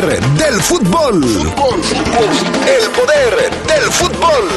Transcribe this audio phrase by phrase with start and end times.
[0.00, 1.22] del fútbol.
[2.66, 4.48] El poder del fútbol.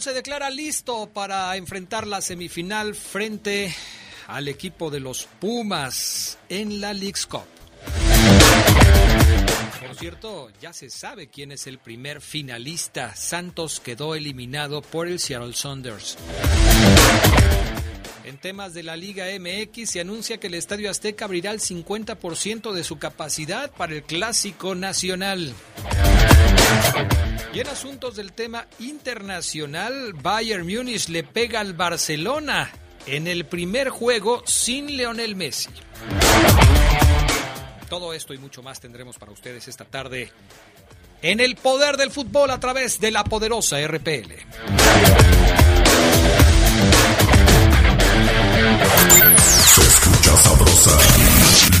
[0.00, 3.72] se declara listo para enfrentar la semifinal frente
[4.26, 7.44] al equipo de los Pumas en la League's Cup.
[9.86, 13.14] Por cierto, ya se sabe quién es el primer finalista.
[13.14, 16.16] Santos quedó eliminado por el Seattle Saunders.
[18.24, 22.72] En temas de la Liga MX se anuncia que el Estadio Azteca abrirá el 50%
[22.72, 25.52] de su capacidad para el Clásico Nacional.
[27.52, 32.70] Y en asuntos del tema internacional, Bayern Múnich le pega al Barcelona
[33.06, 35.70] en el primer juego sin Leonel Messi.
[37.88, 40.30] Todo esto y mucho más tendremos para ustedes esta tarde
[41.20, 44.32] en el poder del fútbol a través de la poderosa RPL.
[49.38, 50.98] Se escucha sabrosa,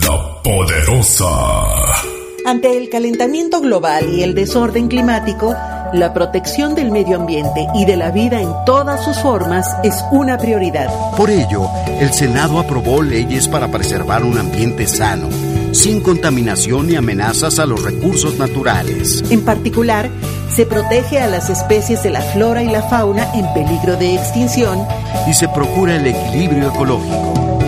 [0.06, 2.12] la poderosa.
[2.44, 5.56] Ante el calentamiento global y el desorden climático,
[5.92, 10.38] la protección del medio ambiente y de la vida en todas sus formas es una
[10.38, 10.88] prioridad.
[11.16, 11.68] Por ello,
[12.00, 15.28] el Senado aprobó leyes para preservar un ambiente sano,
[15.72, 19.22] sin contaminación ni amenazas a los recursos naturales.
[19.30, 20.08] En particular,
[20.48, 24.86] se protege a las especies de la flora y la fauna en peligro de extinción
[25.26, 27.60] y se procura el equilibrio ecológico.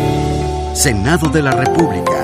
[0.75, 2.24] Senado de la República.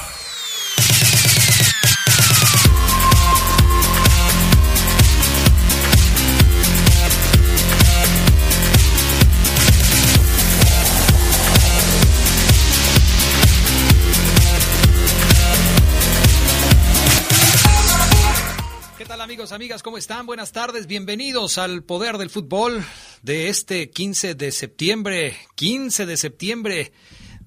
[19.41, 19.81] Amigos, amigas?
[19.81, 20.27] ¿Cómo están?
[20.27, 22.85] Buenas tardes, bienvenidos al Poder del Fútbol
[23.23, 26.91] de este 15 de septiembre, 15 de septiembre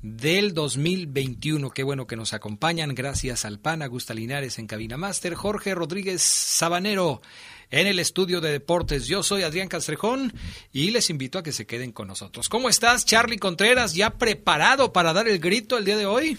[0.02, 1.70] del 2021.
[1.70, 6.20] Qué bueno que nos acompañan, gracias al PAN, Augusta Linares en Cabina Master, Jorge Rodríguez
[6.20, 7.22] Sabanero
[7.70, 9.06] en el estudio de deportes.
[9.06, 10.32] Yo soy Adrián Castrejón
[10.72, 12.48] y les invito a que se queden con nosotros.
[12.48, 13.94] ¿Cómo estás, Charlie Contreras?
[13.94, 16.38] ¿Ya preparado para dar el grito el día de hoy?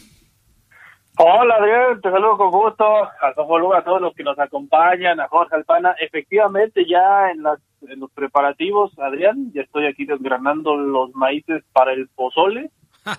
[1.18, 5.56] Hola Adrián, te saludo con gusto, a a todos los que nos acompañan, a Jorge
[5.56, 5.96] Alpana.
[6.00, 11.94] Efectivamente, ya en, las, en los preparativos, Adrián, ya estoy aquí desgranando los maíces para
[11.94, 12.70] el pozole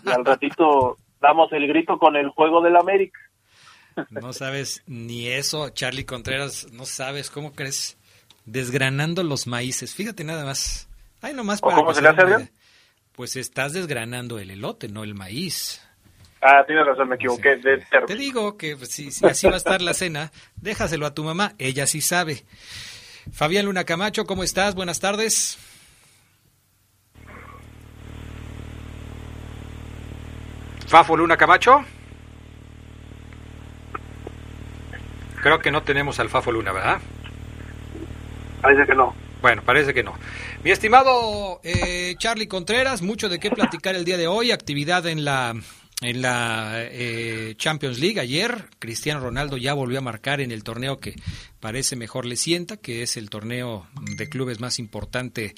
[0.04, 3.18] y al ratito damos el grito con el juego del América.
[4.10, 7.96] No sabes ni eso, Charlie Contreras, no sabes, ¿cómo crees?
[8.44, 10.86] Desgranando los maíces, fíjate nada más.
[11.22, 12.50] Ay, nomás para ¿Cómo se le hace, Adrián?
[13.12, 15.82] Pues estás desgranando el elote, no el maíz.
[16.40, 17.56] Ah, tienes razón, me equivoqué.
[17.56, 21.24] De Te digo que pues, si, así va a estar la cena, déjaselo a tu
[21.24, 22.44] mamá, ella sí sabe.
[23.32, 24.74] Fabián Luna Camacho, ¿cómo estás?
[24.74, 25.58] Buenas tardes.
[30.86, 31.84] Fafo Luna Camacho.
[35.42, 37.00] Creo que no tenemos al Fafo Luna, ¿verdad?
[38.60, 39.14] Parece que no.
[39.42, 40.14] Bueno, parece que no.
[40.64, 45.24] Mi estimado eh, Charlie Contreras, mucho de qué platicar el día de hoy, actividad en
[45.24, 45.54] la
[46.02, 50.98] en la eh, Champions League ayer, Cristiano Ronaldo ya volvió a marcar en el torneo
[50.98, 51.14] que
[51.58, 55.54] parece mejor le sienta, que es el torneo de clubes más importante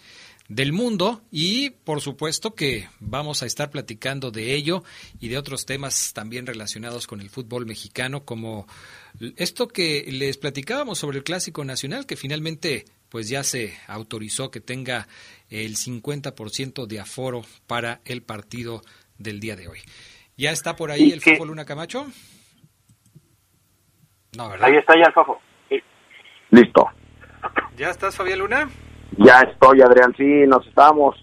[0.48, 4.82] del mundo y por supuesto que vamos a estar platicando de ello
[5.20, 8.66] y de otros temas también relacionados con el fútbol mexicano como
[9.36, 14.60] esto que les platicábamos sobre el clásico nacional que finalmente pues ya se autorizó que
[14.60, 15.06] tenga
[15.50, 18.82] el 50% de aforo para el partido
[19.18, 19.80] del día de hoy.
[20.38, 22.06] ¿Ya está por ahí el fútbol Luna Camacho?
[24.36, 24.68] No, ¿verdad?
[24.68, 25.40] Ahí está ya el Fafo.
[25.68, 25.82] Sí.
[26.50, 26.86] Listo.
[27.76, 28.68] ¿Ya estás, Fabián Luna?
[29.16, 30.14] Ya estoy, Adrián.
[30.16, 31.16] Sí, nos estábamos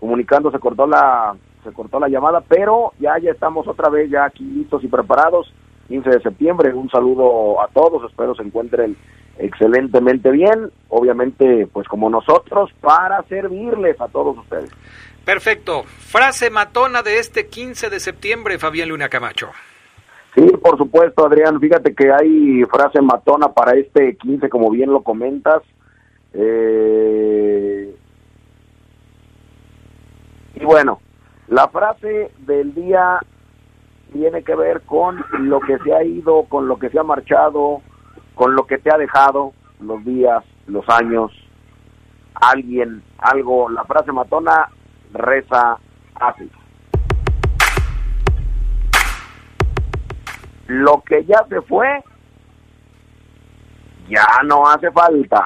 [0.00, 4.24] comunicando, se cortó la se cortó la llamada, pero ya ya estamos otra vez ya
[4.24, 5.52] aquí listos y preparados.
[5.88, 8.96] 15 de septiembre, un saludo a todos, espero se encuentren
[9.38, 14.70] excelentemente bien, obviamente pues como nosotros para servirles a todos ustedes.
[15.24, 15.84] Perfecto.
[15.84, 19.50] Frase matona de este 15 de septiembre, Fabián Luna Camacho.
[20.34, 21.60] Sí, por supuesto, Adrián.
[21.60, 25.62] Fíjate que hay frase matona para este 15, como bien lo comentas.
[26.32, 27.94] Eh,
[30.54, 31.00] y bueno,
[31.48, 33.20] la frase del día
[34.12, 37.82] tiene que ver con lo que se ha ido, con lo que se ha marchado,
[38.34, 41.30] con lo que te ha dejado los días, los años,
[42.34, 43.68] alguien, algo.
[43.68, 44.68] La frase matona
[45.12, 45.78] reza
[46.14, 46.50] así.
[50.66, 52.02] Lo que ya se fue,
[54.08, 55.44] ya no hace falta.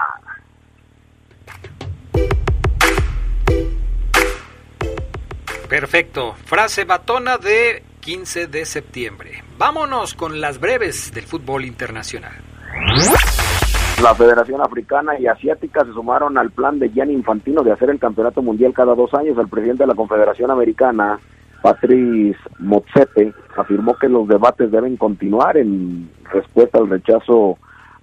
[5.68, 6.34] Perfecto.
[6.44, 9.42] Frase matona de 15 de septiembre.
[9.58, 12.45] Vámonos con las breves del fútbol internacional.
[14.02, 17.98] La Federación Africana y Asiática se sumaron al plan de Gianni Infantino de hacer el
[17.98, 19.38] campeonato mundial cada dos años.
[19.38, 21.18] El presidente de la Confederación Americana,
[21.62, 27.56] Patrice Motsepe, afirmó que los debates deben continuar en respuesta al rechazo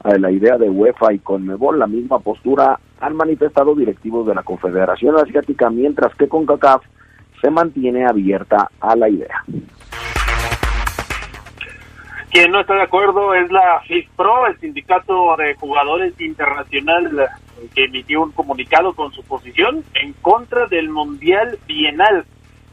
[0.04, 1.78] a la idea de UEFA y Conmebol.
[1.78, 6.82] La misma postura han manifestado directivos de la Confederación Asiática, mientras que CONCACAF
[7.40, 9.44] se mantiene abierta a la idea.
[12.34, 17.30] Quien no está de acuerdo es la FIFPRO, el sindicato de jugadores internacional
[17.76, 22.26] que emitió un comunicado con su posición en contra del Mundial Bienal.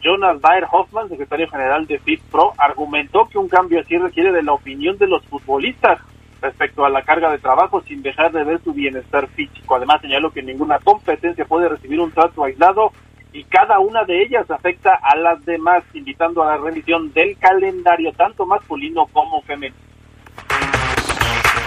[0.02, 4.54] Jonas Bayer Hoffman, secretario general de FIFPRO, argumentó que un cambio así requiere de la
[4.54, 6.00] opinión de los futbolistas
[6.40, 9.74] respecto a la carga de trabajo sin dejar de ver su bienestar físico.
[9.74, 12.92] Además señaló que ninguna competencia puede recibir un trato aislado
[13.32, 18.12] y cada una de ellas afecta a las demás, invitando a la revisión del calendario
[18.12, 19.76] tanto masculino como femenino.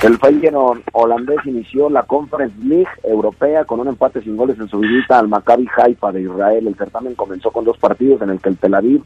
[0.03, 4.79] El Feyenoord holandés inició la Conference League europea con un empate sin goles en su
[4.79, 6.67] visita al Maccabi Haifa de Israel.
[6.67, 9.03] El certamen comenzó con dos partidos en el que el Tel Aviv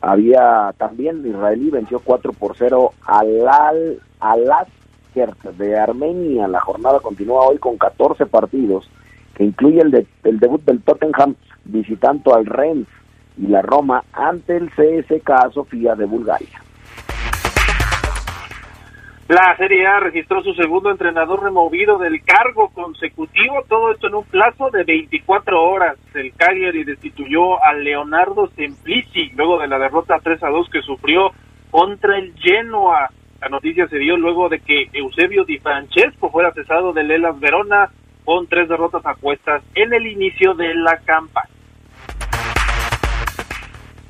[0.00, 6.48] había también israelí venció 4 por 0 al al Alaskert de Armenia.
[6.48, 8.90] La jornada continúa hoy con 14 partidos
[9.34, 11.34] que incluye el, de, el debut del Tottenham
[11.64, 12.88] visitando al Rennes
[13.38, 16.62] y la Roma ante el CSK Sofía de Bulgaria.
[19.28, 24.24] La Serie A registró su segundo entrenador removido del cargo consecutivo, todo esto en un
[24.24, 25.96] plazo de 24 horas.
[26.12, 31.30] El Cagliari destituyó a Leonardo Semplici luego de la derrota 3 a 2 que sufrió
[31.70, 33.10] contra el Genoa.
[33.40, 37.90] La noticia se dio luego de que Eusebio Di Francesco fuera cesado del Elas Verona
[38.24, 41.48] con tres derrotas apuestas en el inicio de la campaña.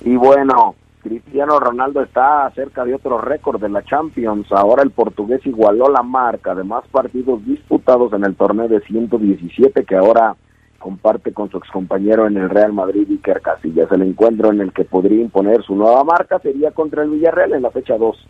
[0.05, 4.50] Y bueno, Cristiano Ronaldo está cerca de otro récord de la Champions.
[4.53, 9.85] Ahora el portugués igualó la marca de más partidos disputados en el torneo de 117
[9.85, 10.37] que ahora
[10.79, 13.91] comparte con su excompañero en el Real Madrid, Iker Casillas.
[13.93, 17.62] El encuentro en el que podría imponer su nueva marca sería contra el Villarreal en
[17.62, 18.29] la fecha 2.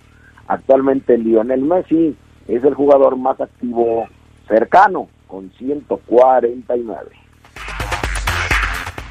[0.49, 2.17] Actualmente Lionel Messi
[2.49, 4.07] es el jugador más activo
[4.49, 7.11] cercano con 149.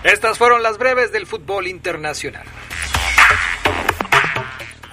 [0.04, 2.46] Estas fueron las breves del fútbol internacional.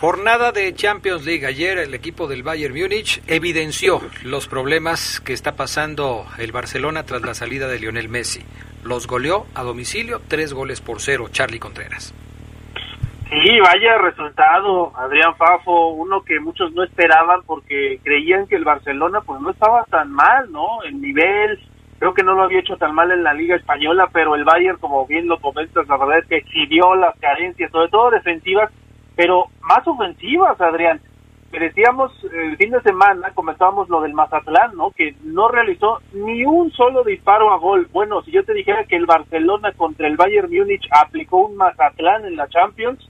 [0.01, 1.45] Jornada de Champions League.
[1.45, 7.21] Ayer el equipo del Bayern Múnich evidenció los problemas que está pasando el Barcelona tras
[7.21, 8.41] la salida de Lionel Messi.
[8.83, 12.15] Los goleó a domicilio, tres goles por cero, Charlie Contreras.
[13.31, 19.21] Sí, vaya resultado, Adrián Fafo, uno que muchos no esperaban porque creían que el Barcelona
[19.21, 20.83] pues no estaba tan mal, ¿no?
[20.85, 21.61] El nivel,
[21.99, 24.79] creo que no lo había hecho tan mal en la Liga Española, pero el Bayern,
[24.79, 28.73] como bien lo comentas, la verdad es que exhibió las carencias, sobre todo defensivas,
[29.15, 30.99] pero más ofensivas, Adrián.
[31.53, 34.91] Decíamos el fin de semana, comentábamos lo del Mazatlán, ¿no?
[34.93, 37.89] Que no realizó ni un solo disparo a gol.
[37.93, 42.25] Bueno, si yo te dijera que el Barcelona contra el Bayern Múnich aplicó un Mazatlán
[42.25, 43.07] en la Champions,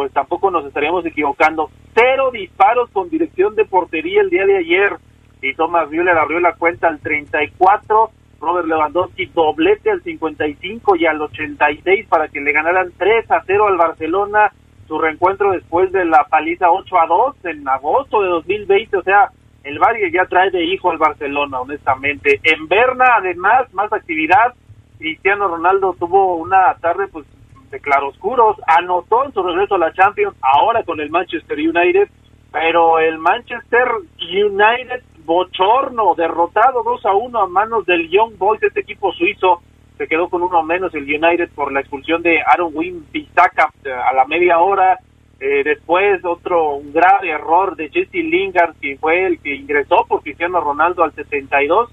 [0.00, 1.68] pues tampoco nos estaríamos equivocando.
[1.94, 4.96] Cero disparos con dirección de portería el día de ayer.
[5.42, 11.20] Y Thomas Müller abrió la cuenta al 34, Robert Lewandowski doblete al 55 y al
[11.20, 14.50] 86 para que le ganaran 3 a 0 al Barcelona
[14.88, 19.28] su reencuentro después de la paliza 8 a 2 en agosto de 2020, o sea,
[19.64, 22.40] el Bayern ya trae de hijo al Barcelona, honestamente.
[22.42, 24.54] En Berna, además, más actividad.
[24.96, 27.26] Cristiano Ronaldo tuvo una tarde pues
[27.70, 32.08] de claroscuros, anotó en su regreso a la Champions, ahora con el Manchester United,
[32.52, 38.80] pero el Manchester United bochorno, derrotado 2 a 1 a manos del Young Boys, este
[38.80, 39.60] equipo suizo
[40.00, 43.92] se quedó con uno menos el United por la expulsión de Aaron Wynn Pisaka eh,
[43.92, 44.98] a la media hora.
[45.38, 50.22] Eh, después otro un grave error de Jesse Lingard, que fue el que ingresó por
[50.22, 51.90] Cristiano Ronaldo al 72.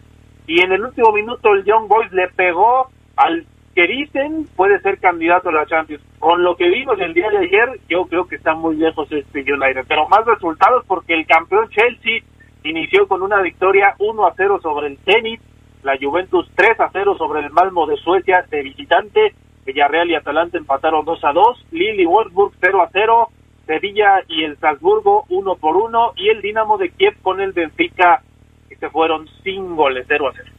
[0.47, 3.45] Y en el último minuto el Young Boys le pegó al
[3.77, 6.01] que dicen puede ser candidato a la Champions.
[6.17, 9.41] Con lo que vimos el día de ayer, yo creo que está muy lejos este
[9.41, 9.85] United.
[9.87, 12.23] Pero más resultados porque el campeón Chelsea
[12.63, 15.39] inició con una victoria 1 a 0 sobre el Zenit,
[15.83, 20.57] la Juventus 3 a 0 sobre el Malmo de Suecia de visitante, Villarreal y Atalanta
[20.57, 23.29] empataron 2 a 2, Lille y Wolfsburg 0 a 0,
[23.67, 28.23] Sevilla y el Salzburgo 1 por 1 y el Dinamo de Kiev con el Benfica
[28.69, 30.56] que se fueron sin goles 0 a 0.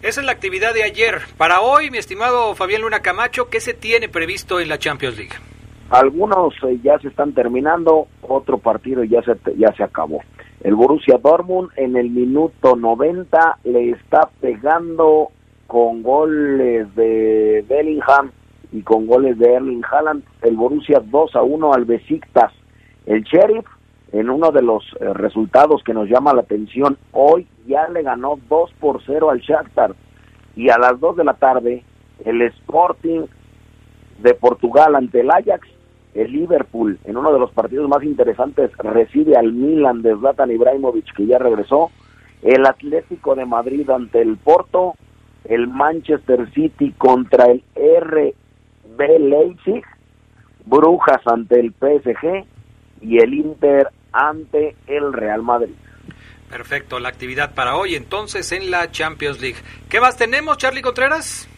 [0.00, 1.18] Esa es la actividad de ayer.
[1.36, 5.34] Para hoy, mi estimado Fabián Luna Camacho, ¿qué se tiene previsto en la Champions League?
[5.90, 10.20] Algunos eh, ya se están terminando, otro partido ya se, ya se acabó.
[10.60, 15.30] El Borussia Dortmund en el minuto 90 le está pegando
[15.66, 18.30] con goles de Bellingham
[18.70, 22.52] y con goles de Erling Haaland el Borussia 2 a 1 al Besiktas.
[23.04, 23.66] El Sheriff
[24.12, 28.38] en uno de los eh, resultados que nos llama la atención hoy ya le ganó
[28.48, 29.94] 2 por 0 al Shakhtar
[30.56, 31.84] y a las 2 de la tarde
[32.24, 33.26] el Sporting
[34.22, 35.68] de Portugal ante el Ajax
[36.14, 41.14] el Liverpool, en uno de los partidos más interesantes, recibe al Milan de Zlatan Ibrahimovic,
[41.14, 41.90] que ya regresó.
[42.42, 44.94] El Atlético de Madrid ante el Porto.
[45.44, 49.84] El Manchester City contra el RB Leipzig.
[50.66, 52.44] Brujas ante el PSG.
[53.00, 53.88] Y el Inter
[54.18, 55.74] ante el Real Madrid.
[56.50, 59.58] Perfecto, la actividad para hoy entonces en la Champions League.
[59.88, 61.48] ¿Qué más tenemos, Charlie Contreras?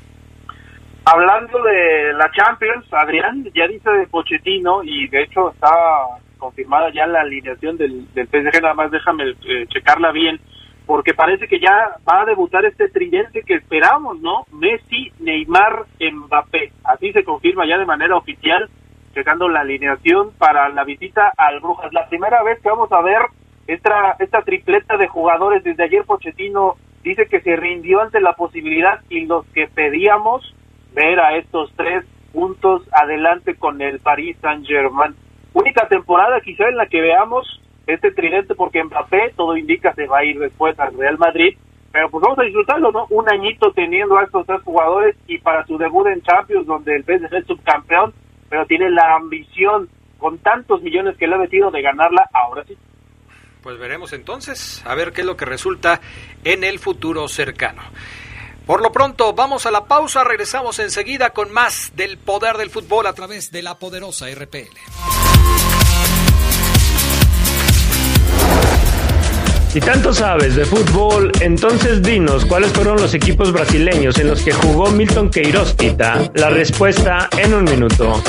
[1.05, 5.71] Hablando de la Champions, Adrián, ya dice de Pochettino y de hecho está
[6.39, 10.41] confirmada ya la alineación del, del PSG, nada más déjame eh, checarla bien,
[10.87, 14.45] porque parece que ya va a debutar este tridente que esperamos, ¿no?
[14.53, 16.73] Messi, Neymar, Mbappé.
[16.85, 18.69] Así se confirma ya de manera oficial,
[19.15, 21.93] checando la alineación para la visita al Brujas.
[21.93, 23.21] La primera vez que vamos a ver
[23.67, 29.01] esta, esta tripleta de jugadores, desde ayer Pochettino dice que se rindió ante la posibilidad
[29.09, 30.55] y los que pedíamos
[30.93, 35.15] ver a estos tres puntos adelante con el Paris Saint Germain.
[35.53, 40.19] Única temporada quizá en la que veamos este tridente porque Mbappé todo indica se va
[40.19, 41.57] a ir después al Real Madrid,
[41.93, 43.07] pero pues vamos a disfrutarlo, ¿no?
[43.11, 47.03] Un añito teniendo a estos tres jugadores y para su debut en Champions donde el
[47.05, 48.13] PSG es subcampeón,
[48.51, 49.89] pero tiene la ambición
[50.19, 52.77] con tantos millones que le ha metido de ganarla, ahora sí.
[53.63, 56.01] Pues veremos entonces, a ver qué es lo que resulta
[56.45, 57.83] en el futuro cercano.
[58.67, 63.07] Por lo pronto, vamos a la pausa, regresamos enseguida con más del poder del fútbol
[63.07, 65.80] a través de la poderosa RPL.
[69.73, 74.53] Si tanto sabes de fútbol, entonces dinos cuáles fueron los equipos brasileños en los que
[74.53, 76.29] jugó Milton Queiroz Pita.
[76.35, 78.21] La respuesta en un minuto.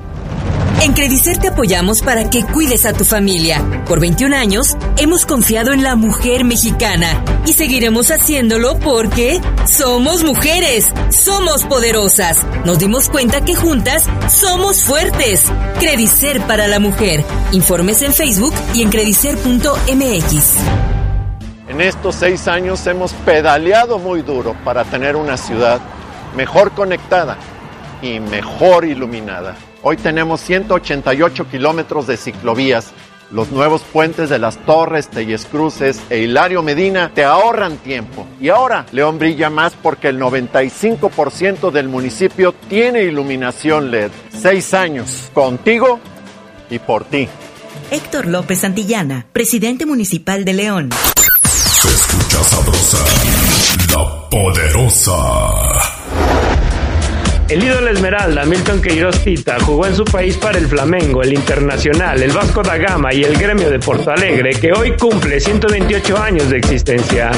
[0.83, 3.63] En Credicer te apoyamos para que cuides a tu familia.
[3.85, 10.91] Por 21 años hemos confiado en la mujer mexicana y seguiremos haciéndolo porque somos mujeres,
[11.11, 12.43] somos poderosas.
[12.65, 15.51] Nos dimos cuenta que juntas somos fuertes.
[15.79, 17.23] Credicer para la mujer.
[17.51, 20.55] Informes en Facebook y en credicer.mx.
[21.67, 25.79] En estos seis años hemos pedaleado muy duro para tener una ciudad
[26.35, 27.37] mejor conectada
[28.01, 29.55] y mejor iluminada.
[29.83, 32.91] Hoy tenemos 188 kilómetros de ciclovías.
[33.31, 38.27] Los nuevos puentes de las Torres, Telles Cruces e Hilario Medina te ahorran tiempo.
[38.39, 44.11] Y ahora León brilla más porque el 95% del municipio tiene iluminación LED.
[44.31, 45.99] Seis años contigo
[46.69, 47.27] y por ti.
[47.89, 50.89] Héctor López Santillana, presidente municipal de León.
[51.45, 52.97] Se escucha sabrosa,
[53.93, 55.90] la poderosa.
[57.51, 62.23] El ídolo Esmeralda, Milton Queiroz Tita, jugó en su país para el Flamengo, el Internacional,
[62.23, 66.49] el Vasco da Gama y el Gremio de Porto Alegre, que hoy cumple 128 años
[66.49, 67.29] de existencia.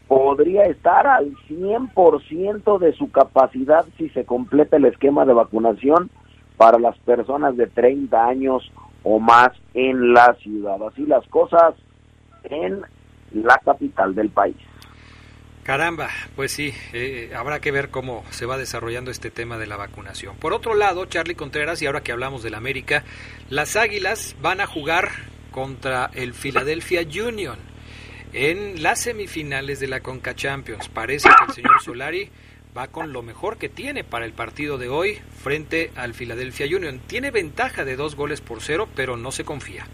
[0.08, 6.10] podría estar al 100% de su capacidad si se completa el esquema de vacunación
[6.58, 8.72] para las personas de 30 años
[9.04, 10.78] o más en la ciudad.
[10.88, 11.76] Así las cosas
[12.44, 12.82] en
[13.34, 14.56] la capital del país.
[15.66, 19.78] Caramba, pues sí, eh, habrá que ver cómo se va desarrollando este tema de la
[19.78, 20.38] vacunación.
[20.38, 23.04] Por otro lado, Charlie Contreras, y ahora que hablamos del América,
[23.50, 25.10] las Águilas van a jugar
[25.50, 27.58] contra el Philadelphia Union
[28.32, 30.88] en las semifinales de la Conca Champions.
[30.88, 32.30] Parece que el señor Solari
[32.78, 37.02] va con lo mejor que tiene para el partido de hoy frente al Philadelphia Union.
[37.08, 39.88] Tiene ventaja de dos goles por cero, pero no se confía.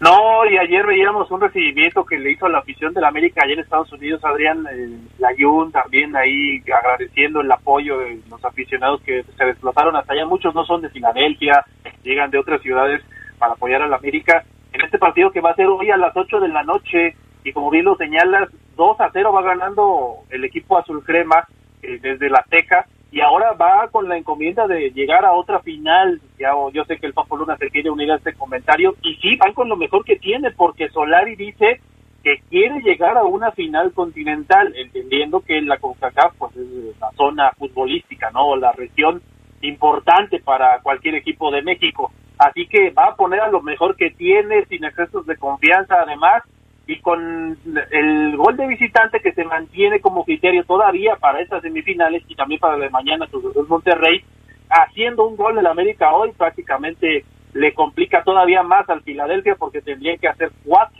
[0.00, 3.42] No, y ayer veíamos un recibimiento que le hizo a la afición de la América
[3.42, 9.02] allá en Estados Unidos, Adrián eh, Layún, también ahí agradeciendo el apoyo de los aficionados
[9.02, 10.24] que se desplazaron hasta allá.
[10.24, 11.64] Muchos no son de Filadelfia,
[12.04, 13.02] llegan de otras ciudades
[13.38, 14.44] para apoyar a la América.
[14.72, 17.52] En este partido que va a ser hoy a las 8 de la noche, y
[17.52, 21.48] como bien lo señalas, 2 a 0 va ganando el equipo azul crema
[21.82, 26.20] eh, desde la Teca y ahora va con la encomienda de llegar a otra final.
[26.38, 29.36] Ya, yo sé que el Papo Luna se quiere unir a este comentario y sí,
[29.36, 31.80] van con lo mejor que tiene porque Solari dice
[32.22, 37.52] que quiere llegar a una final continental, entendiendo que la CONCACAF pues, es la zona
[37.52, 38.56] futbolística, ¿no?
[38.56, 39.22] La región
[39.62, 42.12] importante para cualquier equipo de México.
[42.38, 46.42] Así que va a poner a lo mejor que tiene, sin excesos de confianza además,
[46.88, 47.56] y con
[47.90, 52.58] el gol de visitante que se mantiene como criterio todavía para estas semifinales y también
[52.58, 54.24] para la de mañana Cruz Monterrey,
[54.70, 60.16] haciendo un gol del América hoy prácticamente le complica todavía más al Filadelfia porque tendría
[60.16, 60.98] que hacer cuatro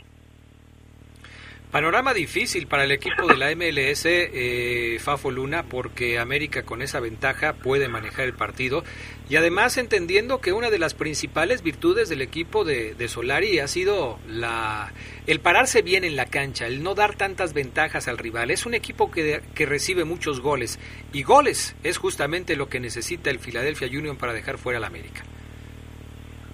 [1.71, 6.99] Panorama difícil para el equipo de la MLS, eh, Fafo Luna, porque América con esa
[6.99, 8.83] ventaja puede manejar el partido
[9.29, 14.17] y además entendiendo que una de las principales virtudes del equipo de, Solari ha sido
[14.27, 14.93] la,
[15.27, 18.49] el pararse bien en la cancha, el no dar tantas ventajas al rival.
[18.49, 20.79] Es un equipo que, que recibe muchos goles
[21.13, 25.21] y goles es justamente lo que necesita el Philadelphia Union para dejar fuera al América.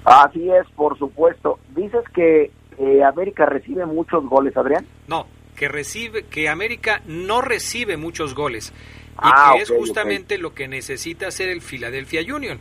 [0.03, 1.57] Así es, por supuesto.
[1.73, 4.85] Dices que eh, América recibe muchos goles, Adrián.
[5.07, 8.73] No, que recibe, que América no recibe muchos goles
[9.15, 12.59] y ah, que es justamente lo que necesita hacer el Philadelphia Union.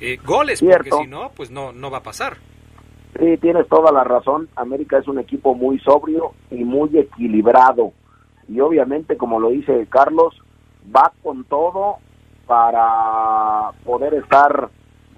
[0.00, 2.38] Eh, goles, porque si no, pues no, no va a pasar.
[3.18, 4.48] Sí, tienes toda la razón.
[4.56, 7.92] América es un equipo muy sobrio y muy equilibrado.
[8.48, 10.34] Y obviamente, como lo dice Carlos,
[10.94, 11.98] va con todo
[12.46, 14.70] para poder estar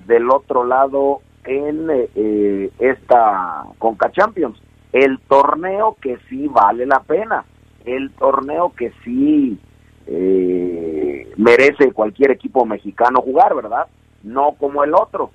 [0.06, 4.58] del otro lado en eh, esta Conca Champions.
[4.92, 7.44] El torneo que sí vale la pena,
[7.84, 9.58] el torneo que sí
[10.06, 13.86] eh, merece cualquier equipo mexicano jugar, ¿verdad?
[14.22, 15.30] No como el otro.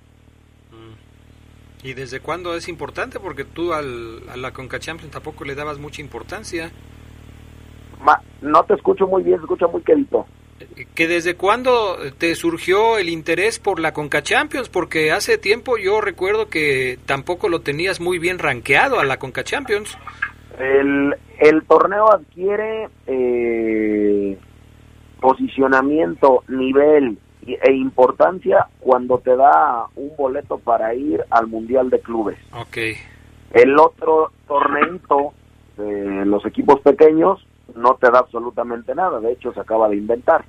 [1.84, 3.20] ¿Y desde cuándo es importante?
[3.20, 6.72] Porque tú al, a la Conca Champions tampoco le dabas mucha importancia.
[8.41, 10.26] no te escucho muy bien, se escucha muy quedito
[10.96, 16.02] que desde cuándo te surgió el interés por la Conca Champions, porque hace tiempo yo
[16.02, 19.98] recuerdo que tampoco lo tenías muy bien rankeado a la Conca Champions.
[20.60, 24.38] El, el torneo adquiere eh,
[25.20, 32.38] posicionamiento, nivel e importancia cuando te da un boleto para ir al Mundial de Clubes.
[32.54, 32.78] Ok.
[33.54, 35.34] El otro torneito
[35.78, 40.45] de los equipos pequeños no te da absolutamente nada, de hecho se acaba de inventar.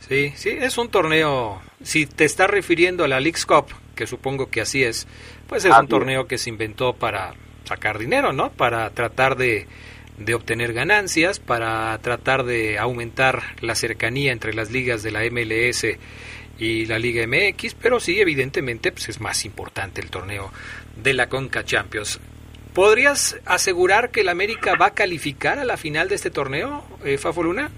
[0.00, 4.50] Sí, sí, es un torneo, si te estás refiriendo a la League's Cup, que supongo
[4.50, 5.08] que así es,
[5.48, 7.32] pues es un torneo que se inventó para
[7.64, 8.50] sacar dinero, ¿no?
[8.50, 9.66] Para tratar de,
[10.18, 15.86] de obtener ganancias, para tratar de aumentar la cercanía entre las ligas de la MLS
[16.58, 20.50] y la Liga MX, pero sí, evidentemente, pues es más importante el torneo
[21.02, 22.20] de la Conca Champions.
[22.76, 27.16] ¿Podrías asegurar que el América va a calificar a la final de este torneo, eh,
[27.16, 27.70] Fafo Luna?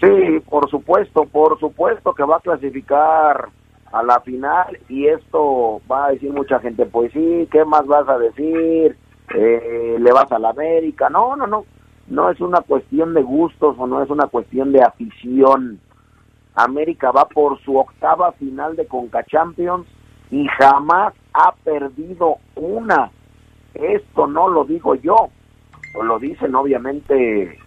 [0.00, 3.48] Sí, por supuesto, por supuesto que va a clasificar
[3.92, 8.08] a la final y esto va a decir mucha gente, pues sí, ¿qué más vas
[8.08, 8.96] a decir?
[9.32, 11.08] Eh, ¿Le vas a la América?
[11.08, 11.64] No, no, no,
[12.08, 15.78] no es una cuestión de gustos o no es una cuestión de afición.
[16.56, 19.86] América va por su octava final de Conca Champions
[20.32, 23.12] y jamás ha perdido una.
[23.76, 25.30] Esto no lo digo yo,
[26.02, 27.58] lo dicen obviamente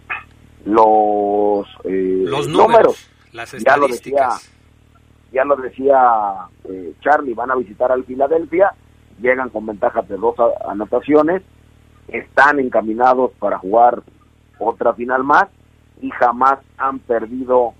[0.65, 4.29] los, eh, los números, las ya lo decía,
[5.31, 8.73] ya lo decía eh, Charlie, van a visitar al Filadelfia,
[9.21, 10.35] llegan con ventajas de dos
[10.67, 11.43] anotaciones,
[12.07, 14.01] están encaminados para jugar
[14.57, 15.45] otra final más
[16.01, 17.73] y jamás han perdido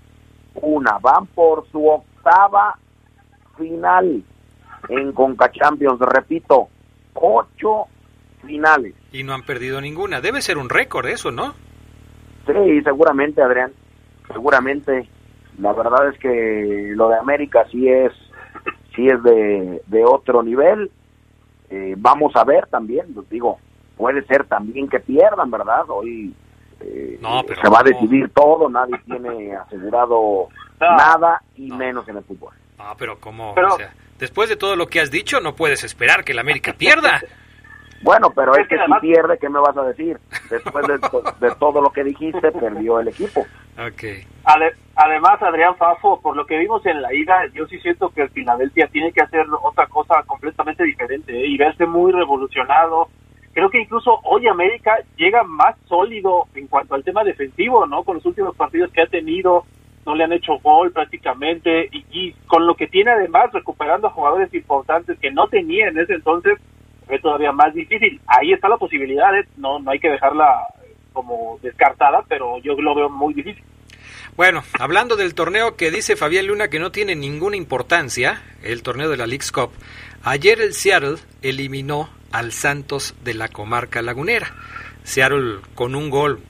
[0.54, 0.98] una.
[0.98, 2.78] Van por su octava
[3.56, 4.22] final
[4.88, 6.68] en Conca Champions, repito,
[7.14, 7.88] ocho
[8.42, 8.94] finales.
[9.12, 10.20] Y no han perdido ninguna.
[10.20, 11.54] Debe ser un récord eso, ¿no?
[12.46, 13.72] Sí, seguramente, Adrián.
[14.32, 15.08] Seguramente.
[15.58, 18.12] La verdad es que lo de América sí es,
[18.94, 20.90] sí es de, de otro nivel.
[21.68, 23.58] Eh, vamos a ver también, pues digo,
[23.96, 25.84] puede ser también que pierdan, ¿verdad?
[25.88, 26.34] Hoy
[26.80, 27.20] eh,
[27.62, 30.48] se va a decidir todo, nadie tiene asegurado
[30.80, 32.54] nada y menos en el fútbol.
[32.78, 36.24] Ah, pero como, o sea, después de todo lo que has dicho, no puedes esperar
[36.24, 37.20] que el América pierda.
[38.02, 40.18] Bueno, pero es, que, si pierde, ¿qué me vas a decir?
[40.48, 43.46] Después de, todo lo que dijiste, perdió el equipo.
[43.74, 44.26] Okay.
[44.94, 48.30] además, Adrián Fafo, por lo que vimos en la ida, yo sí siento que el
[48.30, 51.46] Filadelfia tiene que hacer otra cosa completamente diferente ¿eh?
[51.46, 53.08] y verse muy revolucionado.
[53.52, 58.02] Creo que incluso hoy América llega más sólido en cuanto al tema defensivo, ¿no?
[58.04, 59.64] Con los últimos partidos que ha tenido,
[60.06, 64.12] no le han hecho gol prácticamente y, y con lo que tiene además recuperando a
[64.12, 66.58] jugadores importantes que no tenía en ese entonces,
[67.16, 68.20] es todavía más difícil.
[68.26, 69.46] Ahí está la posibilidad, ¿eh?
[69.56, 70.66] no, no hay que dejarla
[71.12, 73.62] como descartada, pero yo lo veo muy difícil.
[74.36, 79.10] Bueno, hablando del torneo que dice Fabián Luna que no tiene ninguna importancia, el torneo
[79.10, 79.70] de la League's Cup,
[80.22, 84.54] ayer el Seattle eliminó al Santos de la comarca lagunera.
[85.02, 86.40] Seattle con un gol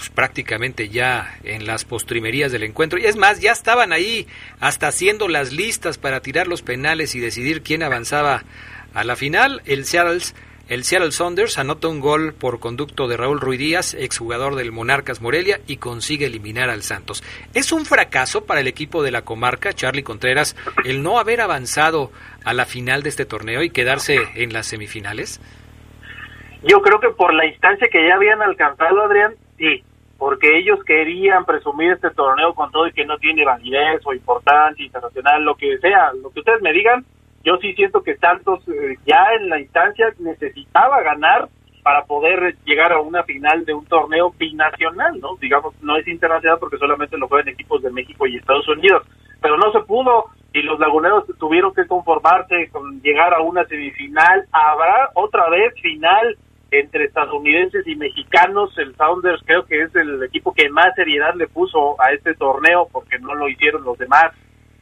[0.00, 2.98] pues, prácticamente ya en las postrimerías del encuentro.
[2.98, 4.26] Y es más, ya estaban ahí
[4.58, 8.44] hasta haciendo las listas para tirar los penales y decidir quién avanzaba
[8.94, 9.62] a la final.
[9.64, 10.20] El Seattle,
[10.68, 15.20] el Seattle Saunders anota un gol por conducto de Raúl Ruiz Díaz, exjugador del Monarcas
[15.20, 17.22] Morelia, y consigue eliminar al Santos.
[17.54, 22.12] Es un fracaso para el equipo de la comarca, Charlie Contreras, el no haber avanzado
[22.44, 25.40] a la final de este torneo y quedarse en las semifinales.
[26.62, 29.82] Yo creo que por la instancia que ya habían alcanzado, Adrián, sí,
[30.18, 34.84] porque ellos querían presumir este torneo con todo y que no tiene validez o importancia
[34.84, 37.06] internacional, lo que sea, lo que ustedes me digan,
[37.44, 41.48] yo sí siento que Santos eh, ya en la instancia necesitaba ganar
[41.82, 45.36] para poder llegar a una final de un torneo binacional, ¿no?
[45.36, 49.06] Digamos, no es internacional porque solamente lo juegan equipos de México y Estados Unidos,
[49.40, 54.44] pero no se pudo y los laguneros tuvieron que conformarse con llegar a una semifinal.
[54.52, 56.36] Habrá otra vez final
[56.70, 58.76] entre estadounidenses y mexicanos.
[58.76, 62.88] El Sounders creo que es el equipo que más seriedad le puso a este torneo
[62.92, 64.32] porque no lo hicieron los demás.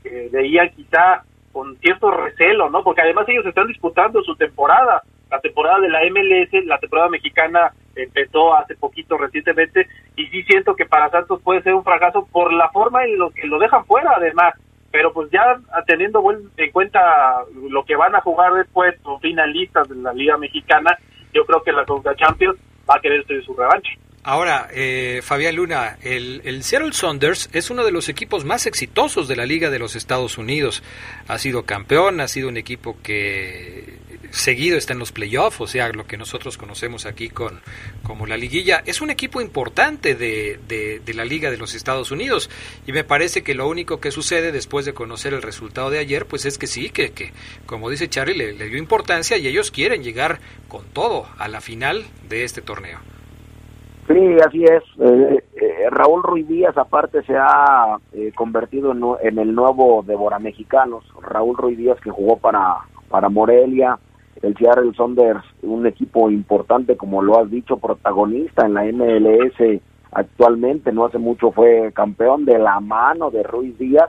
[0.05, 2.83] Eh, veían quizá con cierto recelo, ¿no?
[2.83, 5.03] Porque además ellos están disputando su temporada.
[5.31, 10.75] La temporada de la MLS, la temporada mexicana empezó hace poquito recientemente y sí siento
[10.75, 13.85] que para Santos puede ser un fracaso por la forma en lo que lo dejan
[13.85, 14.55] fuera además
[14.91, 16.23] pero pues ya teniendo
[16.57, 20.97] en cuenta lo que van a jugar después, los finalistas de la Liga Mexicana,
[21.35, 22.59] yo creo que la Conca Champions
[22.89, 23.91] va a querer su revancha.
[24.29, 29.37] Ahora, eh, Fabián Luna, el, Seattle Saunders es uno de los equipos más exitosos de
[29.37, 30.83] la Liga de los Estados Unidos.
[31.29, 33.97] Ha sido campeón, ha sido un equipo que
[34.31, 37.63] seguido está en los playoffs, o sea, lo que nosotros conocemos aquí con
[38.03, 38.83] como la liguilla.
[38.85, 42.51] Es un equipo importante de, de, la Liga de los Estados Unidos
[42.87, 46.27] y me parece que lo único que sucede después de conocer el resultado de ayer,
[46.27, 47.33] pues es que sí, que, que
[47.65, 50.39] como dice Charlie, le dio importancia y ellos quieren llegar
[50.69, 53.01] con todo a la final de este torneo.
[54.09, 54.83] Sí, así es.
[55.01, 61.05] Eh, eh, Raúl Ruiz Díaz, aparte, se ha eh, convertido en, el nuevo Devora Mexicanos.
[61.21, 62.79] Raúl Ruiz Díaz, que jugó para,
[63.11, 63.99] para Morelia,
[64.41, 70.91] el Seattle Saunders, un equipo importante, como lo has dicho, protagonista en la MLS actualmente.
[70.91, 74.09] No hace mucho fue campeón de la mano de Ruiz Díaz.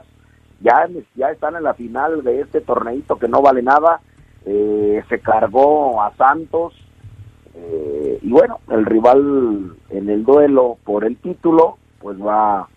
[0.62, 4.00] Ya, ya están en la final de este torneito que no vale nada.
[4.44, 6.72] se cargó a Santos
[7.54, 12.68] eh, y bueno, el rival en el duelo por el título, pues va,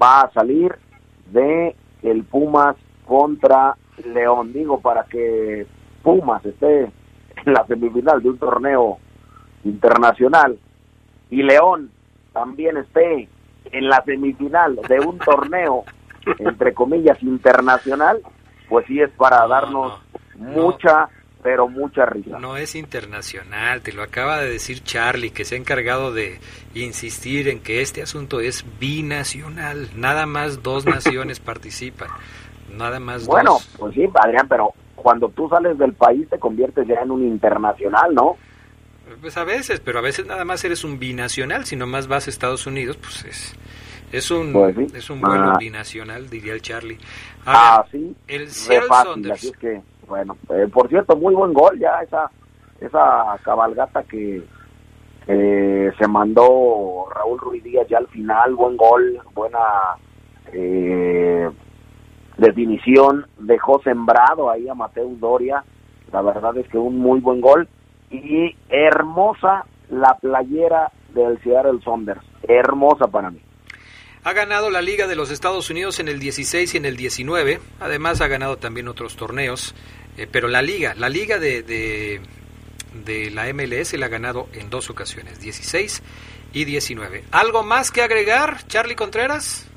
[0.00, 0.74] va a salir
[1.32, 4.52] de el Pumas contra León.
[4.52, 5.66] Digo, para que
[6.02, 8.98] Pumas esté en la semifinal de un torneo
[9.64, 10.58] internacional
[11.30, 11.90] y León
[12.32, 13.28] también esté
[13.72, 15.84] en la semifinal de un torneo,
[16.38, 18.20] entre comillas, internacional,
[18.68, 19.92] pues sí es para darnos
[20.36, 21.08] mucha
[21.46, 22.40] pero mucha risa.
[22.40, 26.40] No es internacional, te lo acaba de decir Charlie, que se ha encargado de
[26.74, 32.08] insistir en que este asunto es binacional, nada más dos naciones participan,
[32.76, 36.96] nada más bueno, pues sí, Adrián, pero cuando tú sales del país te conviertes ya
[36.96, 38.36] en un internacional, ¿no?
[39.20, 42.30] Pues a veces, pero a veces nada más eres un binacional, si nomás vas a
[42.30, 43.54] Estados Unidos, pues es,
[44.10, 45.56] es un, pues es un vuelo ah.
[45.60, 46.98] binacional, diría el Charlie.
[47.46, 52.00] ah, sí, el Seattle así es que bueno, eh, por cierto, muy buen gol ya
[52.02, 52.30] esa
[52.80, 54.42] esa cabalgata que
[55.26, 59.58] se mandó Raúl Ruiz Díaz ya al final, buen gol, buena
[60.52, 61.50] eh,
[62.36, 65.64] definición, dejó sembrado ahí a Mateus Doria,
[66.12, 67.68] la verdad es que un muy buen gol
[68.10, 73.40] y hermosa la playera del Seattle Saunders, hermosa para mí.
[74.26, 77.60] Ha ganado la Liga de los Estados Unidos en el 16 y en el 19.
[77.78, 79.72] Además ha ganado también otros torneos.
[80.16, 82.20] Eh, pero la Liga, la Liga de, de,
[83.04, 86.02] de, la MLS la ha ganado en dos ocasiones, 16
[86.52, 87.22] y 19.
[87.30, 89.70] ¿Algo más que agregar, Charlie Contreras?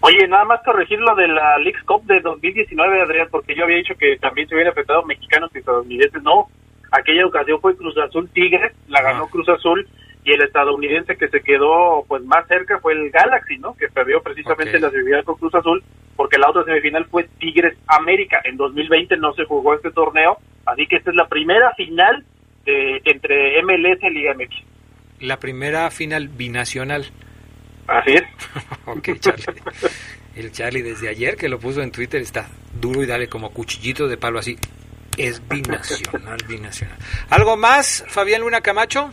[0.00, 3.76] Oye, nada más corregir lo de la League Cup de 2019, Adrián, porque yo había
[3.76, 6.20] dicho que también se hubieran afectado mexicanos y estadounidenses.
[6.24, 6.48] No,
[6.90, 9.86] aquella ocasión fue Cruz Azul Tigres, la ganó Cruz Azul
[10.24, 13.74] y el estadounidense que se quedó pues más cerca fue el Galaxy, ¿no?
[13.74, 15.82] Que perdió precisamente la semifinal con Cruz Azul,
[16.16, 18.40] porque la otra semifinal fue Tigres América.
[18.44, 22.24] En 2020 no se jugó este torneo, así que esta es la primera final
[22.64, 24.54] de, entre MLS y Liga MX.
[25.20, 27.06] La primera final binacional.
[27.88, 28.22] Así es.
[28.86, 29.62] ok, Charlie.
[30.36, 32.48] El Charlie desde ayer que lo puso en Twitter está
[32.80, 34.56] duro y dale como cuchillito de palo así.
[35.18, 36.96] Es binacional, binacional.
[37.28, 39.12] ¿Algo más, Fabián Luna Camacho?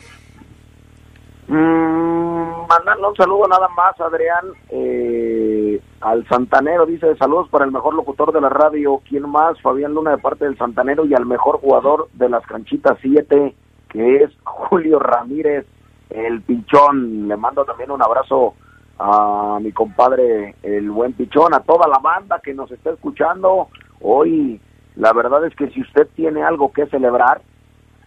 [1.50, 4.46] Mm, mandarle un saludo nada más, Adrián.
[4.70, 9.60] Eh, al Santanero, dice saludos para el mejor locutor de la radio, ¿quién más?
[9.62, 13.56] Fabián Luna de parte del Santanero y al mejor jugador de las canchitas 7,
[13.90, 15.66] que es Julio Ramírez,
[16.12, 17.28] el Pichón.
[17.28, 18.54] Le mando también un abrazo
[19.00, 23.70] a mi compadre, el buen Pichón, a toda la banda que nos está escuchando.
[24.02, 24.62] Hoy,
[24.96, 27.42] la verdad es que si usted tiene algo que celebrar,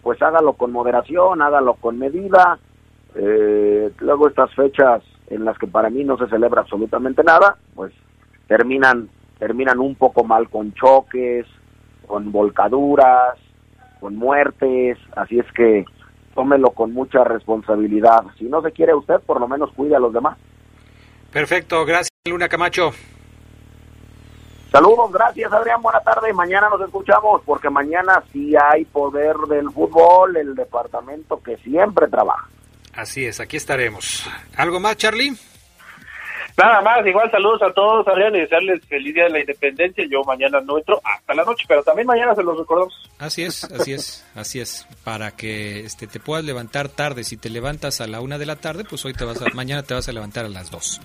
[0.01, 2.57] pues hágalo con moderación, hágalo con medida.
[3.15, 7.93] Eh, luego estas fechas en las que para mí no se celebra absolutamente nada, pues
[8.47, 11.45] terminan terminan un poco mal con choques,
[12.07, 13.37] con volcaduras,
[13.99, 15.85] con muertes, así es que
[16.33, 18.23] tómelo con mucha responsabilidad.
[18.37, 20.37] Si no se quiere usted, por lo menos cuide a los demás.
[21.31, 22.91] Perfecto, gracias Luna Camacho.
[24.71, 26.33] Saludos, gracias Adrián, buena tarde.
[26.33, 32.47] Mañana nos escuchamos porque mañana sí hay poder del fútbol, el departamento que siempre trabaja.
[32.93, 34.25] Así es, aquí estaremos.
[34.55, 35.35] ¿Algo más, Charlie?
[36.55, 40.05] Nada más, igual saludos a todos, Adrián, y desearles feliz día de la independencia.
[40.07, 42.93] Yo mañana no entro hasta la noche, pero también mañana se los recordamos.
[43.17, 44.85] Así es, así es, así es.
[45.03, 47.23] Para que este, te puedas levantar tarde.
[47.23, 49.81] Si te levantas a la una de la tarde, pues hoy te vas a, mañana
[49.81, 51.01] te vas a levantar a las dos.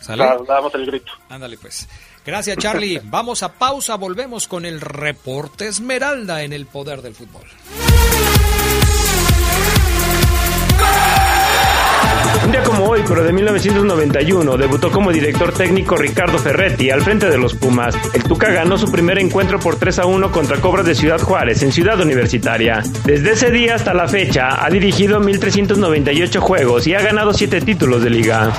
[0.00, 0.24] ¿Sale?
[0.48, 1.12] damos el grito.
[1.28, 1.88] Ándale, pues.
[2.24, 3.00] Gracias, Charlie.
[3.04, 7.44] Vamos a pausa, volvemos con el reporte Esmeralda en el poder del fútbol.
[12.46, 17.28] Un día como hoy, pero de 1991, debutó como director técnico Ricardo Ferretti al frente
[17.28, 17.96] de los Pumas.
[18.14, 21.64] El Tuca ganó su primer encuentro por 3 a 1 contra Cobras de Ciudad Juárez
[21.64, 22.84] en Ciudad Universitaria.
[23.04, 28.04] Desde ese día hasta la fecha ha dirigido 1.398 juegos y ha ganado 7 títulos
[28.04, 28.52] de liga.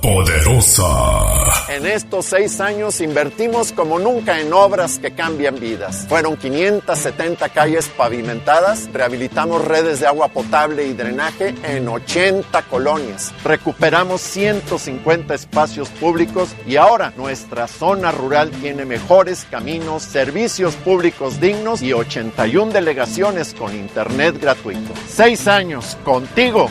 [0.00, 1.64] Poderosa.
[1.68, 6.06] En estos seis años invertimos como nunca en obras que cambian vidas.
[6.08, 14.20] Fueron 570 calles pavimentadas, rehabilitamos redes de agua potable y drenaje en 80 colonias, recuperamos
[14.20, 21.92] 150 espacios públicos y ahora nuestra zona rural tiene mejores caminos, servicios públicos dignos y
[21.92, 24.92] 81 delegaciones con internet gratuito.
[25.08, 26.70] Seis años contigo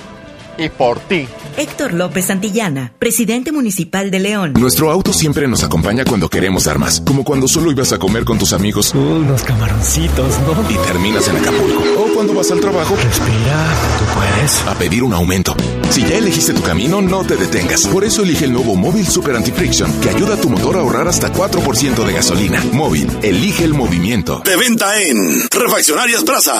[0.57, 1.27] y por ti.
[1.57, 4.53] Héctor López Santillana, presidente municipal de León.
[4.59, 8.25] Nuestro auto siempre nos acompaña cuando queremos dar más, como cuando solo ibas a comer
[8.25, 8.93] con tus amigos.
[8.93, 10.69] Unos camaroncitos, ¿no?
[10.69, 11.96] Y terminas en Acapulco.
[12.27, 12.93] Cuando vas al trabajo.
[12.97, 13.65] Respira,
[13.99, 14.61] tú puedes.
[14.67, 15.55] A pedir un aumento.
[15.89, 17.87] Si ya elegiste tu camino, no te detengas.
[17.87, 21.07] Por eso elige el nuevo Móvil Super Anti-Friction, que ayuda a tu motor a ahorrar
[21.07, 22.61] hasta 4% de gasolina.
[22.73, 24.41] Móvil, elige el movimiento.
[24.43, 26.53] De venta en Refaccionarias Plaza.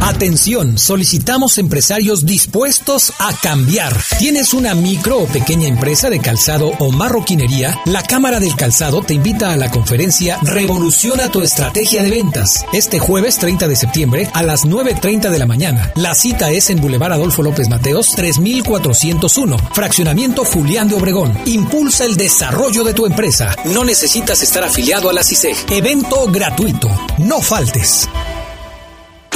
[0.00, 3.94] Atención, solicitamos empresarios dispuestos a cambiar.
[4.18, 7.78] ¿Tienes una micro o pequeña empresa de calzado o marroquinería?
[7.84, 12.64] La Cámara del Calzado te invita a la conferencia Revoluciona tu estrategia de ventas.
[12.72, 14.64] Este jueves 30 de septiembre a las
[14.94, 15.92] 9.30 de la mañana.
[15.96, 21.36] La cita es en Boulevard Adolfo López Mateos 3401, Fraccionamiento Julián de Obregón.
[21.46, 23.54] Impulsa el desarrollo de tu empresa.
[23.64, 25.56] No necesitas estar afiliado a la CISEG.
[25.70, 26.88] Evento gratuito.
[27.18, 28.08] No faltes.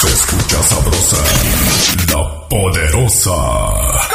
[0.00, 1.18] Se escucha sabrosa,
[2.10, 4.13] la poderosa.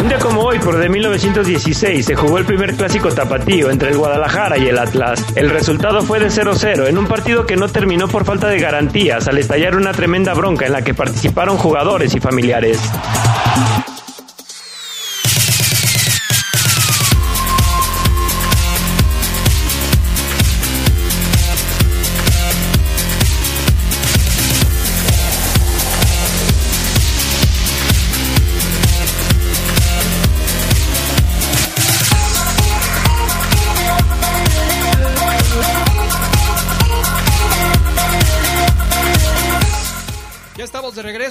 [0.00, 3.98] Un día como hoy, por de 1916, se jugó el primer clásico tapatío entre el
[3.98, 5.24] Guadalajara y el Atlas.
[5.34, 9.26] El resultado fue de 0-0 en un partido que no terminó por falta de garantías
[9.28, 12.80] al estallar una tremenda bronca en la que participaron jugadores y familiares.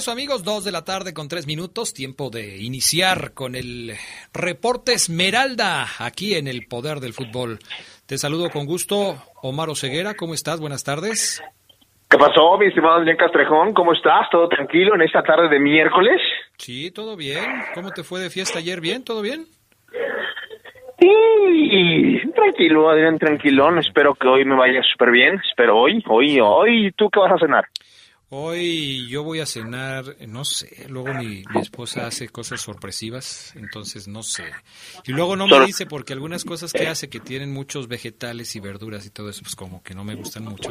[0.08, 0.44] Amigos.
[0.44, 1.92] Dos de la tarde con tres minutos.
[1.92, 3.92] Tiempo de iniciar con el
[4.32, 7.58] reporte Esmeralda aquí en el Poder del Fútbol.
[8.06, 10.14] Te saludo con gusto, Omar Oseguera.
[10.14, 10.60] ¿Cómo estás?
[10.60, 11.42] Buenas tardes.
[12.10, 13.74] ¿Qué pasó, mi estimado Adrián Castrejón?
[13.74, 14.28] ¿Cómo estás?
[14.30, 16.20] ¿Todo tranquilo en esta tarde de miércoles?
[16.56, 17.44] Sí, todo bien.
[17.74, 18.80] ¿Cómo te fue de fiesta ayer?
[18.80, 19.04] ¿Bien?
[19.04, 19.46] ¿Todo bien?
[21.00, 23.78] Sí, tranquilo, Adrián, tranquilón.
[23.78, 25.40] Espero que hoy me vaya súper bien.
[25.48, 26.92] Espero hoy, hoy, hoy.
[26.96, 27.64] ¿Tú qué vas a cenar?
[28.30, 34.06] Hoy yo voy a cenar, no sé, luego mi, mi esposa hace cosas sorpresivas, entonces
[34.06, 34.44] no sé.
[35.06, 38.60] Y luego no me dice porque algunas cosas que hace que tienen muchos vegetales y
[38.60, 40.70] verduras y todo eso, pues como que no me gustan mucho.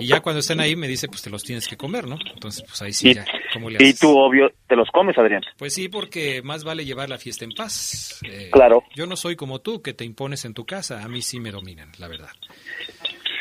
[0.00, 2.16] Y ya cuando están ahí me dice, pues te los tienes que comer, ¿no?
[2.34, 5.42] Entonces, pues ahí sí ya, ¿cómo le Y tú, obvio, te los comes, Adrián.
[5.56, 8.20] Pues sí, porque más vale llevar la fiesta en paz.
[8.24, 8.82] Eh, Claro.
[8.96, 11.52] Yo no soy como tú, que te impones en tu casa, a mí sí me
[11.52, 12.30] dominan, la verdad.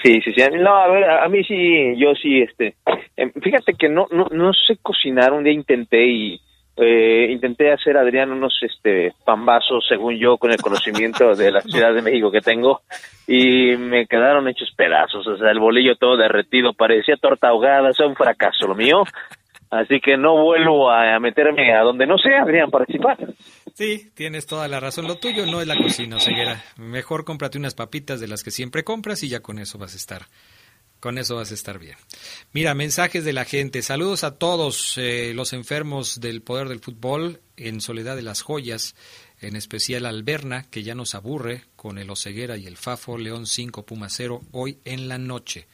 [0.03, 0.41] Sí, sí, sí.
[0.59, 2.75] No, a ver, a mí sí, yo sí, este.
[3.15, 5.33] em, Fíjate que no, no, no sé cocinar.
[5.33, 6.41] Un día intenté y
[6.77, 11.93] eh, intenté hacer, Adrián, unos este pambazos, según yo, con el conocimiento de la Ciudad
[11.93, 12.81] de México que tengo,
[13.27, 15.27] y me quedaron hechos pedazos.
[15.27, 19.03] O sea, el bolillo todo derretido, parecía torta ahogada, o sea, un fracaso lo mío.
[19.71, 23.17] Así que no vuelvo a, meterme a donde no sé, Adrián, participar.
[23.73, 25.07] Sí, tienes toda la razón.
[25.07, 26.61] Lo tuyo no es la cocina, ceguera.
[26.75, 29.97] Mejor cómprate unas papitas de las que siempre compras y ya con eso vas a
[29.97, 30.23] estar.
[30.99, 31.95] Con eso vas a estar bien.
[32.51, 33.81] Mira, mensajes de la gente.
[33.81, 38.95] Saludos a todos eh, los enfermos del poder del fútbol en Soledad de las Joyas,
[39.39, 43.85] en especial Alberna, que ya nos aburre con el Oceguera y el Fafo León 5
[43.85, 45.65] Puma 0 hoy en la noche.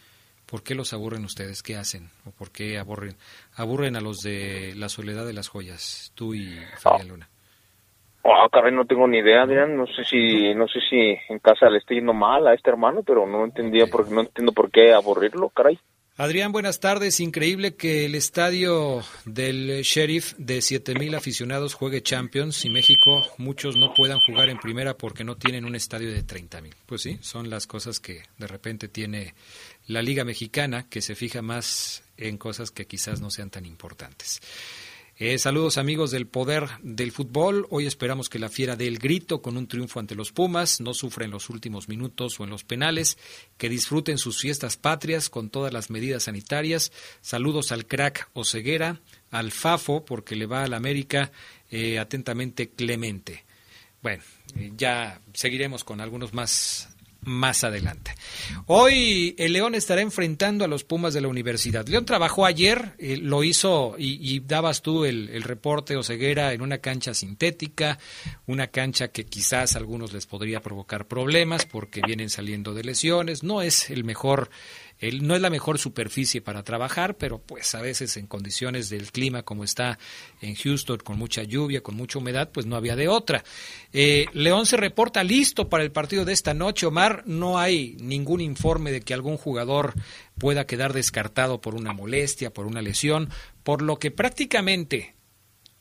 [0.50, 1.62] ¿Por qué los aburren ustedes?
[1.62, 2.10] ¿Qué hacen?
[2.26, 3.16] ¿O por qué aburren,
[3.56, 7.30] aburren a los de la Soledad de las Joyas, tú y Fabián Luna?
[8.24, 9.78] Ah, caray, no tengo ni idea, Adrián.
[9.78, 13.04] No sé si, no sé si en casa le está yendo mal a este hermano,
[13.04, 15.80] pero no entendía por, no entiendo por qué aburrirlo, caray.
[16.20, 17.20] Adrián, buenas tardes.
[17.20, 23.94] Increíble que el estadio del Sheriff de 7000 aficionados juegue Champions y México muchos no
[23.94, 26.74] puedan jugar en primera porque no tienen un estadio de 30000.
[26.88, 29.36] Pues sí, son las cosas que de repente tiene
[29.88, 34.42] la Liga Mexicana que se fija más en cosas que quizás no sean tan importantes.
[35.20, 37.66] Eh, saludos amigos del poder del fútbol.
[37.72, 40.94] Hoy esperamos que la fiera dé el grito con un triunfo ante los Pumas, no
[40.94, 43.18] sufra en los últimos minutos o en los penales,
[43.58, 46.92] que disfruten sus fiestas patrias con todas las medidas sanitarias.
[47.22, 51.32] Saludos al crack Oceguera, al Fafo, porque le va al América,
[51.72, 53.44] eh, atentamente Clemente.
[54.04, 54.22] Bueno,
[54.56, 56.90] eh, ya seguiremos con algunos más
[57.28, 58.16] más adelante.
[58.66, 61.86] Hoy el León estará enfrentando a los Pumas de la Universidad.
[61.88, 66.62] León trabajó ayer, eh, lo hizo y, dabas tú el, el reporte o ceguera en
[66.62, 68.00] una cancha sintética,
[68.46, 73.44] una cancha que quizás a algunos les podría provocar problemas porque vienen saliendo de lesiones.
[73.44, 74.50] No es el mejor,
[75.00, 79.44] no es la mejor superficie para trabajar, pero pues a veces en condiciones del clima
[79.44, 80.00] como está
[80.42, 83.44] en Houston, con mucha lluvia, con mucha humedad, pues no había de otra.
[83.94, 86.86] Eh, León se reporta listo para el partido de esta noche.
[86.88, 89.94] Omar, no hay ningún informe de que algún jugador
[90.38, 93.30] pueda quedar descartado por una molestia, por una lesión,
[93.64, 95.16] por lo que prácticamente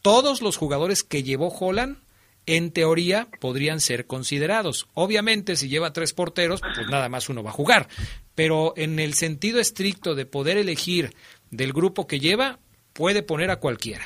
[0.02, 1.98] todos los jugadores que llevó Holland
[2.46, 4.88] en teoría podrían ser considerados.
[4.94, 7.88] Obviamente, si lleva tres porteros, pues nada más uno va a jugar.
[8.36, 11.10] Pero en el sentido estricto de poder elegir
[11.50, 12.58] del grupo que lleva,
[12.94, 14.04] puede poner a cualquiera.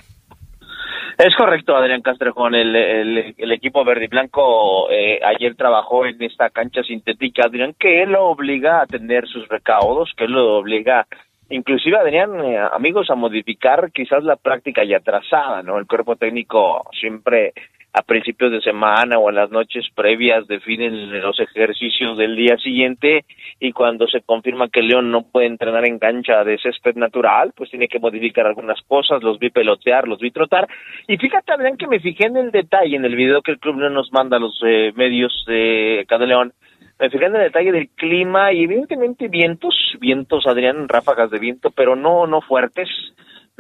[1.23, 2.55] Es correcto, Adrián Castrejón.
[2.55, 8.07] El, el, equipo verde y blanco eh, ayer trabajó en esta cancha sintética, Adrián, que
[8.07, 11.07] lo obliga a tener sus recaudos, que lo obliga,
[11.51, 15.79] inclusive, Adrián, eh, amigos, a modificar quizás la práctica ya trazada, ¿no?
[15.79, 17.53] El cuerpo técnico siempre
[17.93, 23.25] a principios de semana o en las noches previas definen los ejercicios del día siguiente
[23.59, 27.71] y cuando se confirma que León no puede entrenar en cancha de césped natural, pues
[27.71, 30.69] tiene que modificar algunas cosas, los vi pelotear, los vi trotar.
[31.09, 33.79] Y fíjate, Adrián, que me fijé en el detalle, en el video que el club
[33.79, 36.53] León nos manda a los eh, medios de acá de León,
[37.01, 41.71] me fijé en el detalle del clima y evidentemente vientos, vientos, Adrián, ráfagas de viento,
[41.71, 42.89] pero no, no fuertes,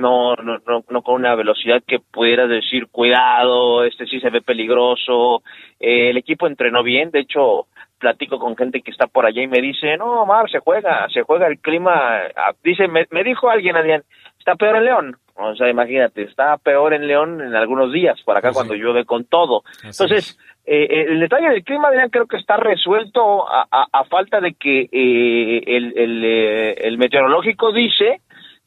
[0.01, 4.41] no, no, no, no con una velocidad que pudiera decir cuidado, este sí se ve
[4.41, 5.43] peligroso.
[5.79, 7.67] Eh, el equipo entrenó bien, de hecho
[7.99, 11.23] platico con gente que está por allá y me dice, no, Omar, se juega, se
[11.23, 11.93] juega el clima,
[12.35, 14.03] ah, dice, me, me dijo alguien, Adrián,
[14.39, 15.17] está peor en León.
[15.37, 19.25] O sea, imagínate, está peor en León en algunos días, por acá cuando llueve con
[19.25, 19.63] todo.
[19.83, 24.05] Entonces, eh, eh, el detalle del clima, Adrián, creo que está resuelto a, a, a
[24.05, 28.21] falta de que eh, el, el, eh, el meteorológico dice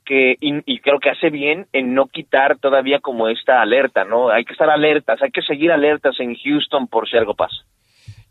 [0.04, 4.30] que y, creo que hace bien en no quitar todavía como esta alerta, ¿no?
[4.30, 7.58] Hay que estar alertas, hay que seguir alertas en Houston por si algo pasa.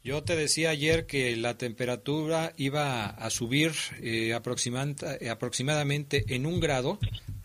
[0.04, 3.70] Yo te decía ayer que la temperatura iba a subir
[4.02, 6.98] eh, aproximadamente en un grado,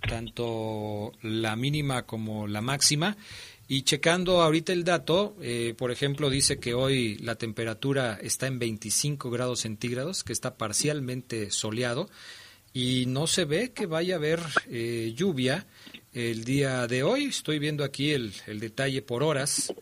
[0.08, 3.16] tanto la mínima como la máxima.
[3.68, 8.60] Y checando ahorita el dato, eh, por ejemplo, dice que hoy la temperatura está en
[8.60, 12.10] 25 grados centígrados, que está parcialmente soleado
[12.78, 15.66] y no se ve que vaya a haber eh, lluvia
[16.14, 17.24] el día de hoy.
[17.26, 19.74] Estoy viendo aquí el, el, detalle por horas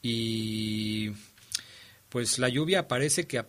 [0.00, 1.10] y
[2.08, 3.44] pues la lluvia parece que,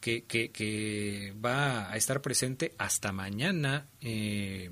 [0.00, 3.86] que, que, que va a estar presente hasta mañana.
[4.02, 4.68] Eh,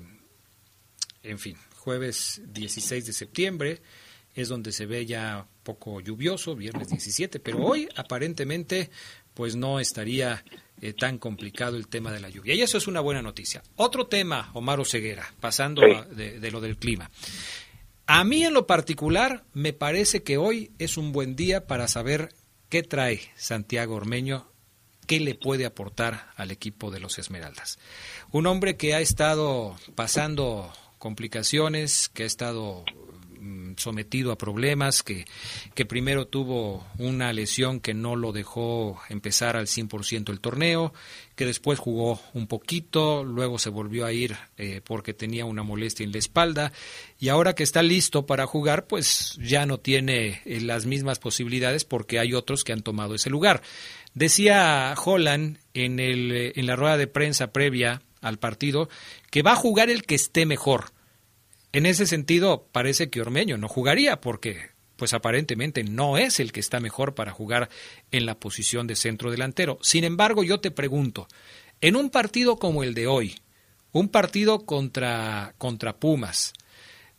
[1.23, 3.81] en fin, jueves 16 de septiembre
[4.35, 8.91] es donde se ve ya poco lluvioso, viernes 17, pero hoy aparentemente
[9.33, 10.43] pues no estaría
[10.81, 12.55] eh, tan complicado el tema de la lluvia.
[12.55, 13.61] Y eso es una buena noticia.
[13.75, 17.11] Otro tema, Omar Ceguera, pasando de, lo del clima.
[18.07, 22.33] A mí en lo particular me parece que hoy es un buen día para saber
[22.67, 24.47] qué trae Santiago Ormeño,
[25.05, 27.77] qué le puede aportar al equipo de los Esmeraldas.
[28.31, 32.85] Un hombre que ha estado pasando complicaciones, que ha estado
[33.77, 35.25] sometido a problemas, que,
[35.73, 40.93] que primero tuvo una lesión que no lo dejó empezar al 100% el torneo,
[41.35, 46.03] que después jugó un poquito, luego se volvió a ir eh, porque tenía una molestia
[46.03, 46.71] en la espalda
[47.19, 51.83] y ahora que está listo para jugar, pues ya no tiene eh, las mismas posibilidades
[51.83, 53.61] porque hay otros que han tomado ese lugar.
[54.13, 58.89] Decía Holland en, el, eh, en la rueda de prensa previa al partido
[59.31, 60.91] que va a jugar el que esté mejor
[61.73, 66.59] en ese sentido, parece que Ormeño no jugaría porque pues aparentemente no es el que
[66.59, 67.69] está mejor para jugar
[68.11, 69.79] en la posición de centro delantero.
[69.81, 71.27] Sin embargo, yo te pregunto,
[71.81, 73.39] en un partido como el de hoy,
[73.93, 76.53] un partido contra, contra Pumas,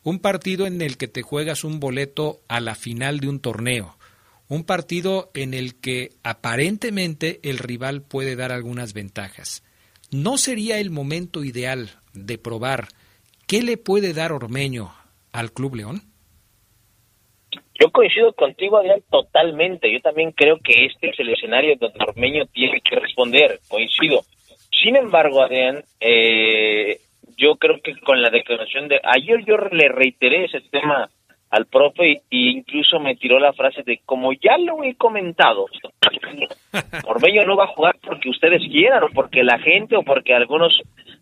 [0.05, 3.99] un partido en el que te juegas un boleto a la final de un torneo,
[4.47, 9.65] un partido en el que aparentemente el rival puede dar algunas ventajas,
[10.13, 12.89] ¿no sería el momento ideal de probar
[13.53, 14.95] ¿Qué le puede dar Ormeño
[15.31, 16.01] al Club León?
[17.79, 19.93] Yo coincido contigo, Adrián, totalmente.
[19.93, 23.61] Yo también creo que este es el escenario donde Ormeño tiene que responder.
[23.69, 24.23] Coincido.
[24.71, 26.97] Sin embargo, Adrián, eh,
[27.37, 31.11] yo creo que con la declaración de ayer yo le reiteré ese tema
[31.53, 35.67] al profe e incluso me tiró la frase de como ya lo he comentado,
[37.07, 40.73] Ormeño no va a jugar porque ustedes quieran o porque la gente o porque algunos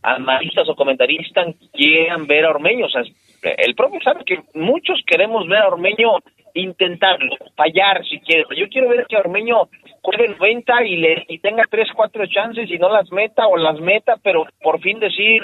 [0.02, 2.86] analistas o comentaristas quieran ver a Ormeño.
[2.86, 3.02] O sea,
[3.43, 6.18] el profe sabe que muchos queremos ver a Ormeño
[6.55, 8.45] intentarlo, fallar si quiere.
[8.57, 9.68] Yo quiero ver que Ormeño
[10.03, 13.78] juegue 90 y, le, y tenga 3, 4 chances y no las meta o las
[13.80, 15.43] meta, pero por fin decir,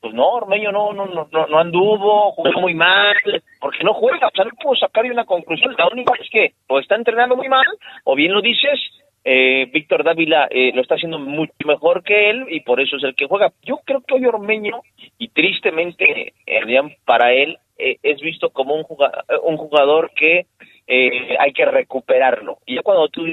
[0.00, 3.16] pues no, Ormeño no, no, no, no anduvo, jugó muy mal,
[3.60, 6.78] porque no juega, o sea, no puedo sacar una conclusión, la única es que o
[6.78, 7.66] está entrenando muy mal,
[8.04, 8.80] o bien lo dices,
[9.24, 13.04] eh, Víctor Dávila eh, lo está haciendo mucho mejor que él y por eso es
[13.04, 13.52] el que juega.
[13.62, 14.82] Yo creo que hoy Ormeño,
[15.18, 20.46] y tristemente, eh, para él, eh, es visto como un jugador, un jugador que
[20.86, 22.58] hay que recuperarlo.
[22.66, 23.24] Y cuando tú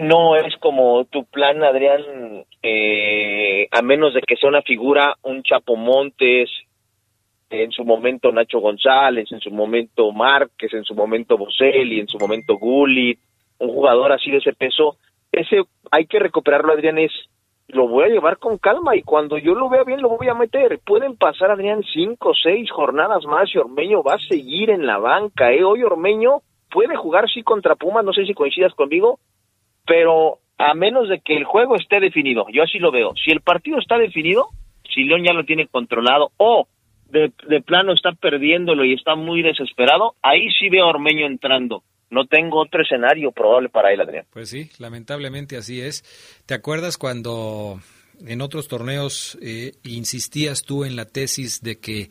[0.00, 5.42] no es como tu plan, Adrián, eh, a menos de que sea una figura, un
[5.42, 6.50] Chapo Montes,
[7.50, 12.18] en su momento Nacho González, en su momento Márquez, en su momento Boselli, en su
[12.18, 13.18] momento Gullit,
[13.60, 14.96] un jugador así de ese peso,
[15.32, 17.12] ese hay que recuperarlo, Adrián, es
[17.68, 20.34] lo voy a llevar con calma y cuando yo lo vea bien lo voy a
[20.34, 20.80] meter.
[20.84, 24.98] Pueden pasar, Adrián, cinco o seis jornadas más y Ormeño va a seguir en la
[24.98, 25.52] banca.
[25.52, 25.62] ¿eh?
[25.62, 26.40] Hoy Ormeño
[26.70, 29.20] puede jugar sí contra Pumas, no sé si coincidas conmigo,
[29.86, 33.12] pero a menos de que el juego esté definido, yo así lo veo.
[33.24, 34.48] Si el partido está definido,
[34.92, 36.66] si León ya lo tiene controlado o
[37.10, 37.30] de,
[37.62, 41.82] plano está perdiéndolo y está muy desesperado, ahí sí veo a Ormeño entrando.
[42.10, 44.26] No tengo otro escenario probable para él, Adrián.
[44.32, 46.04] Pues sí, lamentablemente así es.
[46.46, 47.80] ¿Te acuerdas cuando
[48.26, 52.10] en otros torneos eh, insistías tú en la tesis de que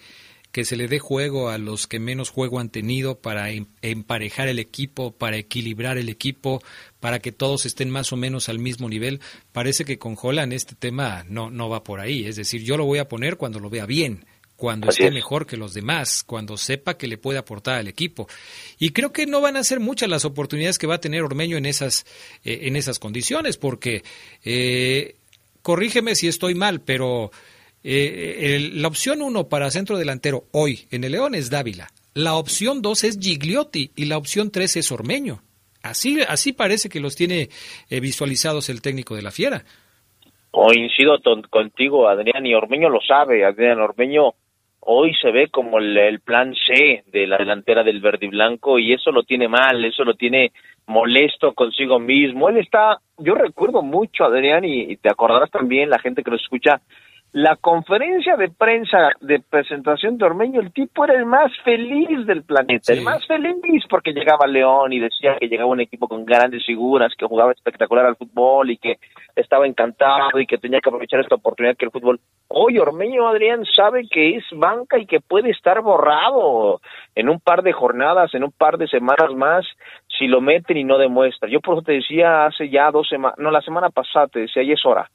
[0.52, 4.48] que se le dé juego a los que menos juego han tenido para em, emparejar
[4.48, 6.62] el equipo, para equilibrar el equipo,
[7.00, 9.22] para que todos estén más o menos al mismo nivel.
[9.52, 12.26] Parece que con Holland este tema no, no va por ahí.
[12.26, 14.26] Es decir, yo lo voy a poner cuando lo vea bien,
[14.60, 18.28] cuando esté mejor que los demás, cuando sepa que le puede aportar al equipo.
[18.78, 21.58] Y creo que no van a ser muchas las oportunidades que va a tener Ormeño
[21.58, 22.06] en esas,
[22.44, 24.04] eh, en esas condiciones, porque
[24.44, 25.16] eh,
[25.64, 27.32] corrígeme si estoy mal, pero
[27.84, 31.90] eh, la opción uno para centro delantero hoy en el León es Dávila.
[32.14, 35.42] La opción dos es Gigliotti y la opción tres es Ormeño.
[35.82, 37.50] Así, así parece que los tiene
[37.90, 39.64] eh, visualizados el técnico de la Fiera.
[40.52, 41.18] Coincido
[41.50, 43.46] contigo, Adrián, y Ormeño lo sabe.
[43.46, 44.34] Adrián Ormeño
[44.92, 48.92] hoy se ve como el, plan C de la delantera del verde y blanco y
[48.92, 50.52] eso lo tiene mal, eso lo tiene
[50.88, 52.50] molesto consigo mismo.
[52.50, 56.82] Él está, yo recuerdo mucho, Adrián, y te acordarás también, la gente que lo escucha,
[57.32, 62.44] la conferencia de prensa de presentación de Ormeño, el tipo era el más feliz del
[62.44, 66.66] planeta, el más feliz porque llegaba León y decía que llegaba un equipo con grandes
[66.66, 68.98] figuras, que jugaba espectacular al fútbol y que
[69.36, 72.20] estaba encantado y que tenía que aprovechar esta oportunidad que el fútbol.
[72.48, 76.82] Hoy Ormeño Adrián sabe que es banca y que puede estar borrado
[77.14, 79.68] en un par de jornadas, en un par de semanas más,
[80.18, 81.48] si lo meten y no demuestra.
[81.48, 84.64] Yo por eso te decía hace ya dos semanas, no, la semana pasada te decía,
[84.64, 85.10] y es hora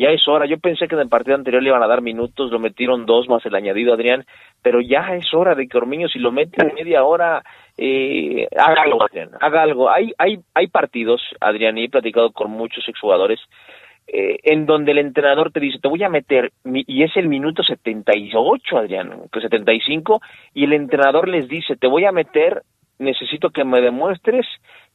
[0.00, 0.46] ya es hora.
[0.46, 3.28] Yo pensé que en el partido anterior le iban a dar minutos, lo metieron dos
[3.28, 4.24] más el añadido Adrián,
[4.62, 7.42] pero ya es hora de que Ormeño, si lo mete en media hora,
[7.76, 9.90] eh, haga algo, Adrián, haga algo.
[9.90, 13.40] Hay, hay, hay partidos, Adrián, y he platicado con muchos exjugadores,
[14.06, 17.62] eh, en donde el entrenador te dice, te voy a meter, y es el minuto
[17.62, 20.22] 78, Adrián, que 75,
[20.54, 22.62] y el entrenador les dice, te voy a meter,
[22.98, 24.46] necesito que me demuestres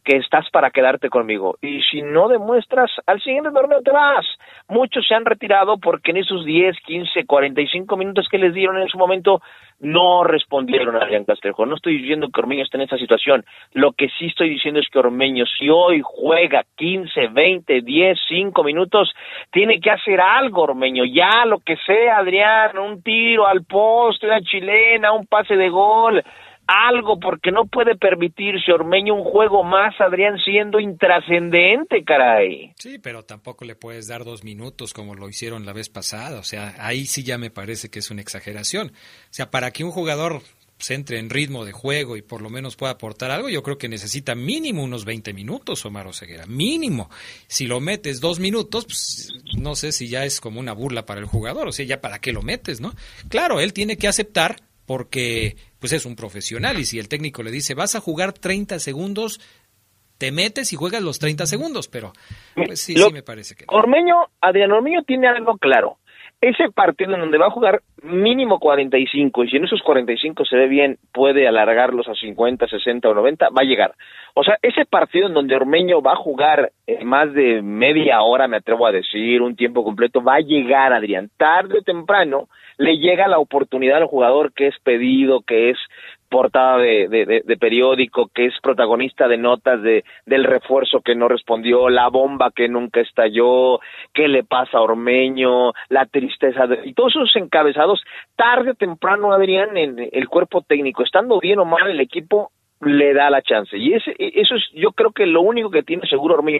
[0.05, 1.57] que estás para quedarte conmigo.
[1.61, 4.25] Y si no demuestras, al siguiente torneo te vas.
[4.69, 8.87] Muchos se han retirado porque en esos 10, 15, 45 minutos que les dieron en
[8.87, 9.41] su momento
[9.79, 11.65] no respondieron a Adrián Castrejo.
[11.65, 13.43] No estoy diciendo que Ormeño esté en esa situación.
[13.73, 18.63] Lo que sí estoy diciendo es que Ormeño, si hoy juega 15, 20, 10, 5
[18.63, 19.11] minutos,
[19.51, 21.03] tiene que hacer algo, Ormeño.
[21.03, 26.23] Ya, lo que sea, Adrián, un tiro al poste, una chilena, un pase de gol
[26.67, 32.73] algo, porque no puede permitirse Ormeño un juego más, Adrián, siendo intrascendente, caray.
[32.77, 36.39] Sí, pero tampoco le puedes dar dos minutos como lo hicieron la vez pasada.
[36.39, 38.87] O sea, ahí sí ya me parece que es una exageración.
[38.87, 40.41] O sea, para que un jugador
[40.77, 43.77] se entre en ritmo de juego y por lo menos pueda aportar algo, yo creo
[43.77, 47.09] que necesita mínimo unos 20 minutos, Omar Oseguera, mínimo.
[47.47, 51.21] Si lo metes dos minutos, pues no sé si ya es como una burla para
[51.21, 52.93] el jugador, o sea, ya para qué lo metes, ¿no?
[53.29, 55.55] Claro, él tiene que aceptar porque
[55.85, 59.39] pues es un profesional y si el técnico le dice vas a jugar 30 segundos,
[60.17, 62.11] te metes y juegas los 30 segundos, pero
[62.55, 63.65] pues sí, sí me parece que...
[63.67, 65.99] Ormeño, Adrián Ormeño tiene algo claro.
[66.45, 70.55] Ese partido en donde va a jugar mínimo 45 y si en esos 45 se
[70.55, 73.95] ve bien puede alargarlos a 50, 60 o 90, va a llegar.
[74.35, 78.47] O sea, ese partido en donde Ormeño va a jugar eh, más de media hora,
[78.47, 82.97] me atrevo a decir, un tiempo completo, va a llegar, Adrián, tarde o temprano le
[82.97, 85.77] llega la oportunidad al jugador que es pedido, que es
[86.35, 87.07] portada de,
[87.45, 92.51] de, periódico, que es protagonista de notas de, del refuerzo que no respondió, la bomba
[92.53, 93.79] que nunca estalló,
[94.13, 98.03] qué le pasa a Ormeño, la tristeza, de, y todos esos encabezados,
[98.35, 103.13] tarde o temprano, Adrián, en el cuerpo técnico, estando bien o mal el equipo, le
[103.13, 103.77] da la chance.
[103.77, 106.59] Y ese, eso es, yo creo que lo único que tiene seguro Ormeño,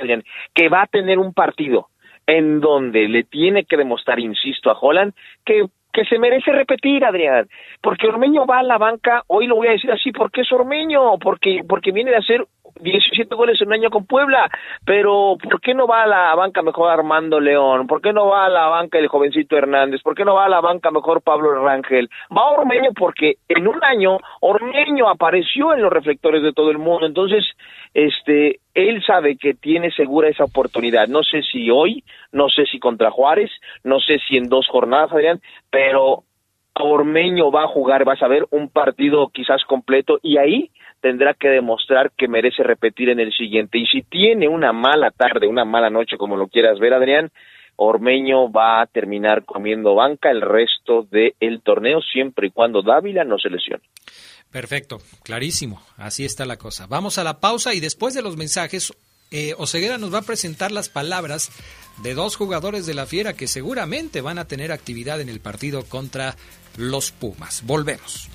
[0.53, 1.89] que va a tener un partido
[2.25, 5.13] en donde le tiene que demostrar, insisto, a Holland
[5.43, 5.65] que
[5.95, 7.47] que se merece repetir, Adrián,
[7.81, 11.17] porque Ormeño va a la banca, hoy lo voy a decir así, porque es Ormeño,
[11.19, 12.45] porque, porque viene de hacer
[12.79, 14.49] 17 goles en un año con Puebla,
[14.85, 17.87] pero ¿por qué no va a la banca mejor Armando León?
[17.87, 20.01] ¿Por qué no va a la banca el jovencito Hernández?
[20.01, 22.09] ¿Por qué no va a la banca mejor Pablo Rangel?
[22.35, 27.05] Va Ormeño porque en un año Ormeño apareció en los reflectores de todo el mundo,
[27.05, 27.45] entonces
[27.93, 31.07] este él sabe que tiene segura esa oportunidad.
[31.07, 32.03] No sé si hoy,
[32.33, 33.49] no sé si contra Juárez,
[33.85, 36.23] no sé si en dos jornadas, Adrián, pero
[36.77, 40.71] Ormeño va a jugar, vas a ver un partido quizás completo y ahí
[41.05, 43.77] tendrá que demostrar que merece repetir en el siguiente.
[43.77, 47.29] Y si tiene una mala tarde, una mala noche, como lo quieras ver, Adrián,
[47.75, 53.37] Ormeño va a terminar comiendo banca el resto del torneo, siempre y cuando Dávila no
[53.37, 53.83] se lesione.
[54.51, 56.87] Perfecto, clarísimo, así está la cosa.
[56.87, 58.91] Vamos a la pausa y después de los mensajes,
[59.29, 61.51] eh, Oseguera nos va a presentar las palabras
[62.01, 65.83] de dos jugadores de la Fiera que seguramente van a tener actividad en el partido
[65.87, 66.33] contra
[66.77, 67.61] los Pumas.
[67.63, 68.27] Volvemos.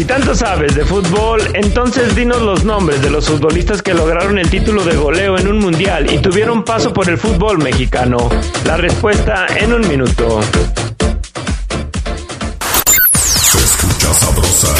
[0.00, 4.48] Si tanto sabes de fútbol, entonces dinos los nombres de los futbolistas que lograron el
[4.48, 8.16] título de goleo en un mundial y tuvieron paso por el fútbol mexicano.
[8.64, 10.40] La respuesta en un minuto.
[14.14, 14.74] Sabrosa,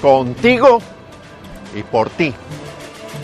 [0.00, 0.80] contigo
[1.74, 2.32] y por ti.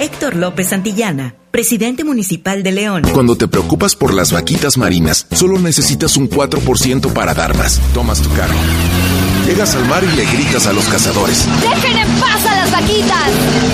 [0.01, 3.03] Héctor López Santillana, presidente municipal de León.
[3.13, 7.81] Cuando te preocupas por las vaquitas marinas, solo necesitas un 4% para dar más.
[7.95, 8.57] Tomas tu carro.
[9.47, 11.47] Llegas al mar y le gritas a los cazadores.
[11.61, 13.31] ¡Dejen en paz a las vaquitas!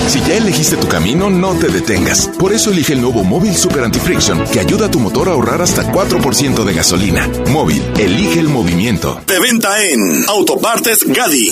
[0.09, 2.29] Si ya elegiste tu camino, no te detengas.
[2.37, 5.61] Por eso elige el nuevo Móvil Super Anti-Friction, que ayuda a tu motor a ahorrar
[5.61, 7.27] hasta 4% de gasolina.
[7.49, 9.21] Móvil, elige el movimiento.
[9.25, 11.51] De venta en Autopartes Gadi.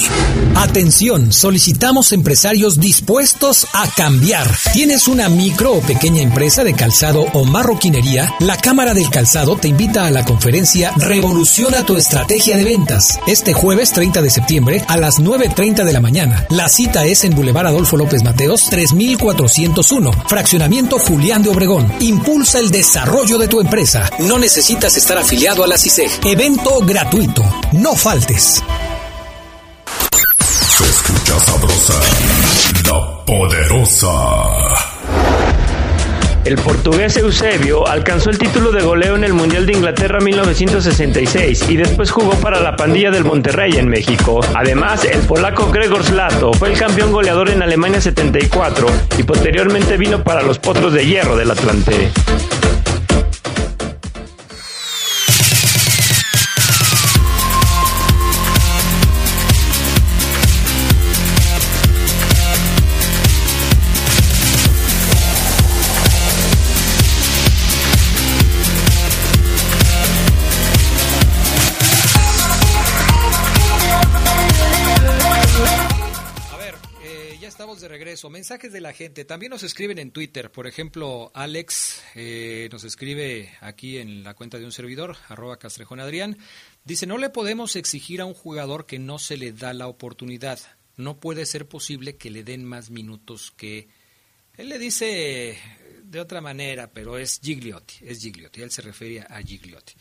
[0.56, 4.48] Atención, solicitamos empresarios dispuestos a cambiar.
[4.74, 8.34] ¿Tienes una micro o pequeña empresa de calzado o marroquinería?
[8.40, 13.20] La Cámara del Calzado te invita a la conferencia Revoluciona tu estrategia de ventas.
[13.28, 16.46] Este jueves 30 de septiembre a las 9.30 de la mañana.
[16.50, 21.92] La cita es en Boulevard Adolfo López Mateos 3401, Fraccionamiento Julián de Obregón.
[22.00, 24.10] Impulsa el desarrollo de tu empresa.
[24.20, 26.12] No necesitas estar afiliado a la CISEG.
[26.26, 27.44] Evento gratuito.
[27.74, 28.62] No faltes.
[30.78, 31.94] Se escucha sabrosa,
[32.86, 34.89] la poderosa.
[36.46, 41.76] El portugués Eusebio alcanzó el título de goleo en el Mundial de Inglaterra 1966 y
[41.76, 44.40] después jugó para la pandilla del Monterrey en México.
[44.56, 48.88] Además, el polaco Gregor Slato fue el campeón goleador en Alemania 74
[49.18, 52.12] y posteriormente vino para los Potros de Hierro del Atlante.
[78.28, 79.24] Mensajes de la gente.
[79.24, 80.52] También nos escriben en Twitter.
[80.52, 86.00] Por ejemplo, Alex eh, nos escribe aquí en la cuenta de un servidor, arroba Castrejón
[86.00, 86.38] Adrián.
[86.84, 90.60] Dice, no le podemos exigir a un jugador que no se le da la oportunidad.
[90.98, 93.88] No puede ser posible que le den más minutos que...
[94.58, 95.58] Él le dice
[96.04, 98.62] de otra manera, pero es Gigliotti, es Gigliotti.
[98.62, 99.94] Él se refería a Gigliotti.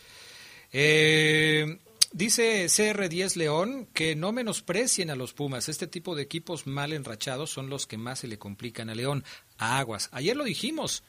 [0.73, 1.79] Eh,
[2.13, 5.69] Dice CR10 León que no menosprecien a los Pumas.
[5.69, 9.25] Este tipo de equipos mal enrachados son los que más se le complican a León.
[9.59, 10.09] aguas.
[10.13, 11.03] Ayer lo dijimos.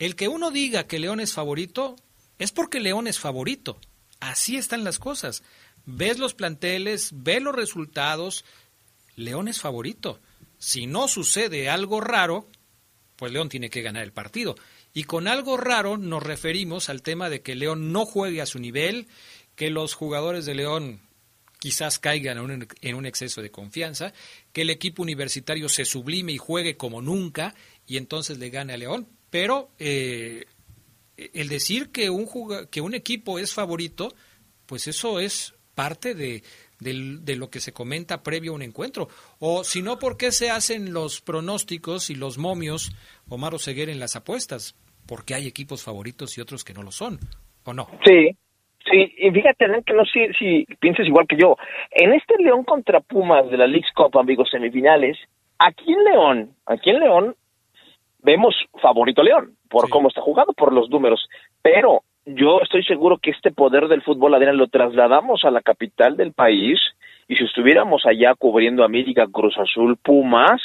[0.00, 1.94] El que uno diga que León es favorito
[2.38, 3.78] es porque León es favorito.
[4.18, 5.44] Así están las cosas.
[5.86, 8.44] Ves los planteles, ves los resultados.
[9.14, 10.18] León es favorito.
[10.58, 12.48] Si no sucede algo raro,
[13.14, 14.56] pues León tiene que ganar el partido.
[14.92, 18.58] Y con algo raro nos referimos al tema de que León no juegue a su
[18.58, 19.06] nivel
[19.54, 21.00] que los jugadores de León
[21.58, 22.38] quizás caigan
[22.80, 24.12] en un, exceso de confianza,
[24.52, 27.54] que el equipo universitario se sublime y juegue como nunca
[27.86, 29.06] y entonces le gane a León.
[29.30, 30.46] Pero eh,
[31.16, 32.28] el decir que un,
[32.68, 34.12] que un equipo es favorito,
[34.66, 36.42] pues eso es parte de,
[36.80, 39.08] de, lo que se comenta previo a un encuentro.
[39.38, 42.92] O si no, ¿por qué se hacen los pronósticos y los momios,
[43.28, 44.74] Omar Oseguer, en las apuestas?
[45.06, 47.20] Porque hay equipos favoritos y otros que no lo son,
[47.64, 47.88] ¿o no?
[48.04, 48.36] Sí,
[48.90, 51.56] Sí, y fíjate, que no sé si piensas igual que yo.
[51.90, 55.18] En este León contra Pumas de la League Cup, amigos, semifinales,
[55.58, 57.36] aquí en León, aquí en León,
[58.22, 61.28] vemos favorito León, por cómo está jugado, por los números.
[61.62, 66.16] Pero yo estoy seguro que este poder del fútbol, Adrián, lo trasladamos a la capital
[66.16, 66.80] del país,
[67.28, 70.60] y si estuviéramos allá cubriendo América, Cruz Azul, Pumas,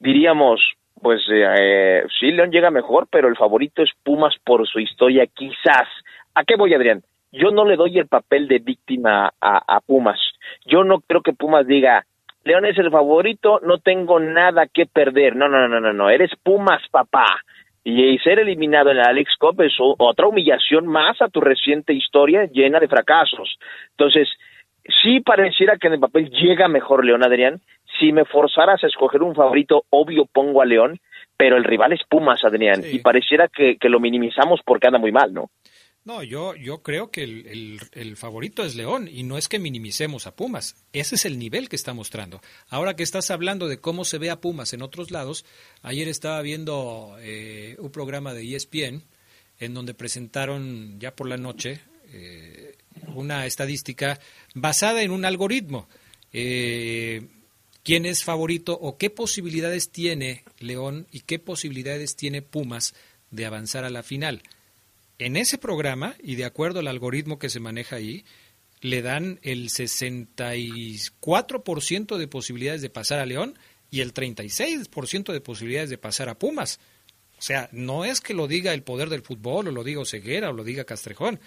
[0.00, 0.60] diríamos,
[1.00, 5.88] pues eh, sí, León llega mejor, pero el favorito es Pumas por su historia, quizás.
[6.34, 7.02] ¿A qué voy, Adrián?
[7.32, 10.20] Yo no le doy el papel de víctima a, Pumas.
[10.66, 12.04] Yo no creo que Pumas diga,
[12.44, 15.34] León es el favorito, no tengo nada que perder.
[15.34, 17.26] No, no, no, no, no, eres Pumas, papá.
[17.84, 22.44] Y ser eliminado en la Alex Cup es otra humillación más a tu reciente historia
[22.44, 23.58] llena de fracasos.
[23.90, 24.28] Entonces,
[25.02, 27.60] sí pareciera que en el papel llega mejor León, Adrián.
[27.98, 31.00] Si me forzaras a escoger un favorito, obvio pongo a León,
[31.36, 32.82] pero el rival es Pumas, Adrián.
[32.84, 35.48] Y pareciera que, que lo minimizamos porque anda muy mal, ¿no?
[36.04, 40.34] No, yo, yo creo que el, favorito es León y no es que minimicemos a
[40.34, 40.74] Pumas.
[40.92, 42.40] Ese es el nivel que está mostrando.
[42.68, 45.44] Ahora que estás hablando de cómo se ve a Pumas en otros lados,
[45.80, 49.04] ayer estaba viendo eh, un programa de ESPN
[49.60, 51.80] en donde presentaron ya por la noche
[52.12, 52.74] eh,
[53.14, 54.18] una estadística
[54.54, 55.88] basada en un algoritmo.
[56.32, 57.28] Eh,
[57.84, 62.94] ¿Quién es favorito o qué posibilidades tiene León y qué posibilidades tiene Pumas
[63.30, 64.42] de avanzar a la final?
[65.26, 68.24] En ese programa, y de acuerdo al algoritmo que se maneja ahí,
[68.80, 73.56] le dan el 64% de posibilidades de pasar a León
[73.90, 76.80] y el 36% de posibilidades de pasar a Pumas.
[77.38, 80.50] O sea, no es que lo diga el poder del fútbol, o lo diga Ceguera,
[80.50, 81.40] o lo diga Castrejón.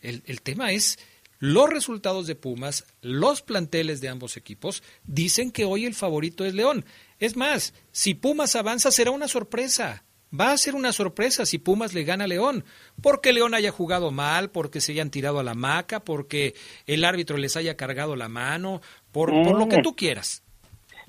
[0.00, 0.98] El, el tema es
[1.38, 6.54] los resultados de Pumas, los planteles de ambos equipos, dicen que hoy el favorito es
[6.54, 6.84] León.
[7.18, 10.04] Es más, si Pumas avanza será una sorpresa
[10.38, 12.64] va a ser una sorpresa si Pumas le gana a León,
[13.02, 16.54] porque León haya jugado mal, porque se hayan tirado a la maca, porque
[16.86, 18.80] el árbitro les haya cargado la mano,
[19.12, 19.82] por, lo que mm.
[19.82, 20.42] tú quieras.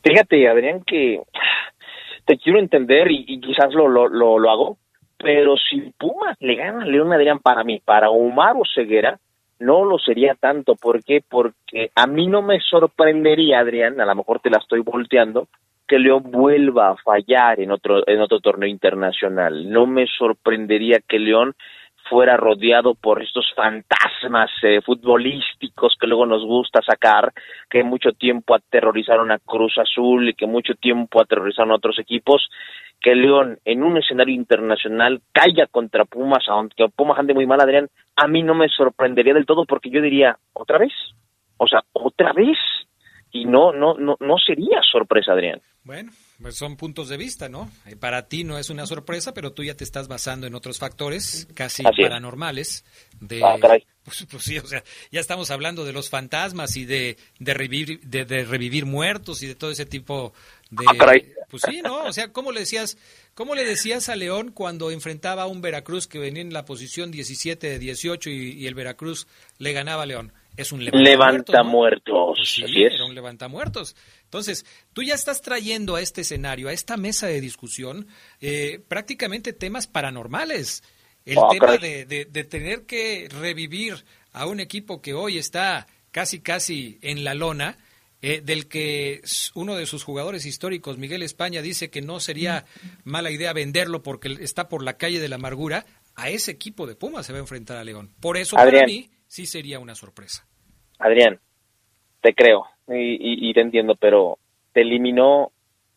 [0.03, 1.21] Fíjate, Adrián, que
[2.25, 4.77] te quiero entender y, quizás lo, lo, lo, hago,
[5.17, 9.19] pero si Pumas le gana a León, Adrián, para mí, para Omar o Ceguera,
[9.59, 10.75] no lo sería tanto.
[10.75, 11.21] ¿Por qué?
[11.27, 15.47] Porque a mí no me sorprendería, Adrián, a lo mejor te la estoy volteando,
[15.93, 19.69] que León vuelva a fallar en otro, en otro torneo internacional.
[19.69, 21.53] No me sorprendería que León
[22.09, 27.31] fuera rodeado por estos fantasmas eh, futbolísticos que luego nos gusta sacar,
[27.69, 32.49] que mucho tiempo aterrorizaron a Cruz Azul y que mucho tiempo aterrorizaron a otros equipos,
[32.99, 37.87] que León en un escenario internacional caiga contra Pumas, aunque Pumas ande muy mal, Adrián,
[38.15, 40.93] a mí no me sorprendería del todo porque yo diría, ¿otra vez?
[41.57, 42.57] O sea, ¿otra vez?
[43.31, 45.61] Y no, no, no, no sería sorpresa, Adrián.
[45.85, 47.69] Bueno, pues son puntos de vista, ¿no?
[47.85, 50.79] Eh, para ti no es una sorpresa, pero tú ya te estás basando en otros
[50.79, 52.85] factores casi paranormales.
[53.19, 53.57] De, ah,
[54.03, 54.81] pues, pues, sí, o sea,
[55.11, 59.55] ya estamos hablando de los fantasmas y de, de, revivir, de, revivir muertos y de
[59.55, 60.33] todo ese tipo
[60.71, 60.85] de...
[60.87, 61.11] Ah,
[61.49, 62.05] pues sí, ¿no?
[62.05, 62.97] O sea, ¿cómo le decías,
[63.33, 67.11] cómo le decías a León cuando enfrentaba a un Veracruz que venía en la posición
[67.11, 69.27] 17 de 18 y, y el Veracruz
[69.57, 70.31] le ganaba a León?
[70.55, 72.37] Es un levanta, muertos.
[72.37, 73.95] Pues sí, era un levanta muertos.
[74.23, 78.07] Entonces, tú ya estás trayendo a este escenario, a esta mesa de discusión,
[78.39, 80.83] eh, prácticamente temas paranormales.
[81.25, 86.41] El ah, tema de, de, tener que revivir a un equipo que hoy está casi,
[86.41, 87.77] casi en la lona,
[88.21, 89.21] eh, del que
[89.53, 92.65] uno de sus jugadores históricos, Miguel España, dice que no sería
[93.03, 95.85] mala idea venderlo porque está por la calle de la amargura,
[96.15, 98.11] a ese equipo de Pumas se va a enfrentar a León.
[98.19, 100.45] Por eso, para mí, sí sería una sorpresa.
[100.99, 101.39] Adrián,
[102.21, 104.37] te creo y, te entiendo, pero
[104.73, 105.51] te eliminó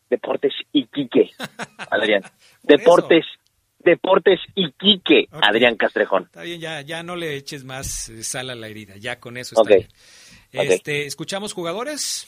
[0.09, 1.29] Deportes Iquique,
[1.91, 2.23] Adrián.
[2.63, 3.25] Deportes
[3.77, 6.23] Deportes Iquique, Adrián Castrejón.
[6.23, 9.37] Está bien, ya, ya no le eches más eh, sal a la herida, ya con
[9.37, 9.87] eso está bien.
[10.51, 12.27] Este, ¿Escuchamos jugadores?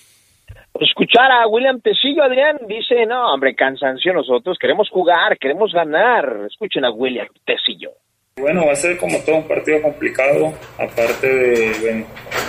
[0.79, 6.45] Escuchar a William Tecillo, Adrián, dice, no, hombre, cansancio nosotros, queremos jugar, queremos ganar.
[6.51, 7.93] Escuchen a William Tecillo.
[8.37, 11.91] Bueno, va a ser como todo un partido complicado, aparte de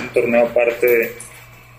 [0.01, 1.13] un torneo aparte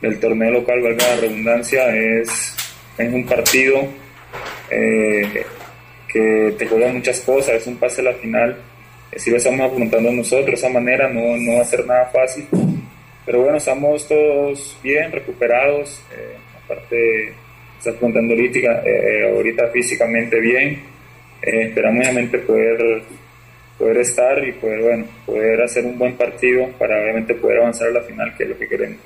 [0.01, 2.55] del torneo local, valga la redundancia, es,
[2.97, 3.87] es un partido
[4.69, 5.45] eh,
[6.07, 8.57] que te juega muchas cosas, es un pase a la final,
[9.15, 12.47] si lo estamos afrontando nosotros de esa manera, no, no va a ser nada fácil,
[13.25, 16.35] pero bueno, estamos todos bien, recuperados, eh,
[16.65, 17.33] aparte
[17.77, 20.83] está afrontando ahorita, eh, ahorita físicamente bien,
[21.41, 23.03] esperamos obviamente poder
[23.81, 27.93] poder estar y poder, bueno, poder hacer un buen partido para obviamente poder avanzar a
[27.93, 28.99] la final, que es lo que queremos.